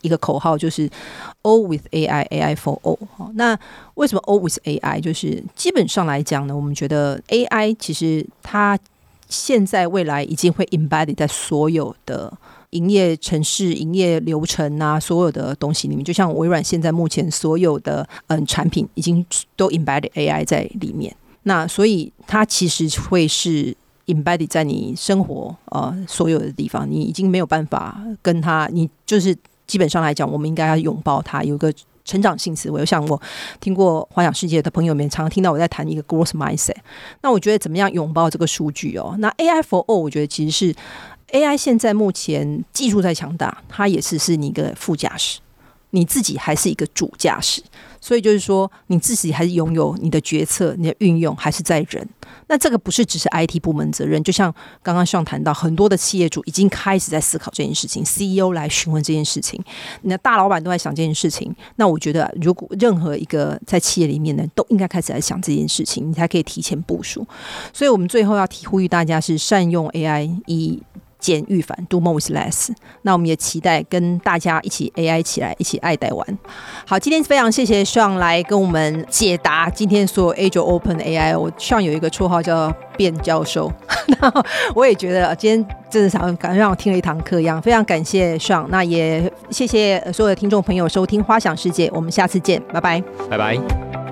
[0.00, 0.90] 一个口号，就是
[1.42, 2.98] O with AI，AI for O。
[3.34, 3.56] 那
[3.94, 5.00] 为什么 O with AI？
[5.00, 8.76] 就是基本上来讲呢，我们觉得 AI 其实它
[9.28, 12.36] 现在未来已经会 embedded 在所有的
[12.70, 16.04] 营业城市、营业流程啊，所有的东西里面。
[16.04, 19.24] 就像微软现在目前所有的嗯产品，已经
[19.56, 21.14] 都 embedded AI 在里面。
[21.44, 23.76] 那所以它其实会是。
[24.08, 31.70] embedded 在你生活呃所有的地方，你已经没有办法跟他，你就是基本上来讲，我们应该要拥抱它，有个
[32.06, 32.80] 成长性思维。
[32.80, 33.20] 我想我
[33.60, 36.76] 听过华想世界的朋友们常常听到我在谈一个 growth mindset。
[37.20, 39.14] 那我觉得怎么样拥抱这个数据哦？
[39.18, 40.74] 那 AI for all，我觉得其实是
[41.32, 45.40] AI 现在目前技术在强大，它也是是你一个副驾驶，
[45.90, 47.62] 你自己还是一个主驾驶。
[48.00, 52.08] 所以就是说，你自己还是拥有你的决策，你的运用还是在人。
[52.46, 59.60] 那这个不是只是 IT 部门责任，就像刚刚上谈到，很多的企业主已经开始在思考这件事情，CEO 来询问这件事情，
[60.02, 61.52] 你的大老板都在想这件事情。
[61.74, 67.26] 那我觉得，如果任何一个在企业里面的都应该开始来想这件事情，你才可以提前部署。
[67.72, 70.80] 所以我们最后要提呼吁大家是善用 AI 以。
[71.18, 72.70] 简预繁，do more with less。
[73.02, 76.38] 那我们也期待跟大家一起 AI 起来，一起爱戴玩。
[76.86, 81.38] 好，今天非常谢谢爽来跟我们解答今天所有 Azure Open AI。
[81.38, 83.72] 我爽有一个绰号叫变教授，
[84.20, 84.42] 然后
[84.74, 87.60] 我也觉得今天真的想感觉让我听了一堂课一样。
[87.60, 94.07] 非常感谢爽那也谢谢所有的听众朋友收听花想世界，我们下次见，拜拜，拜拜。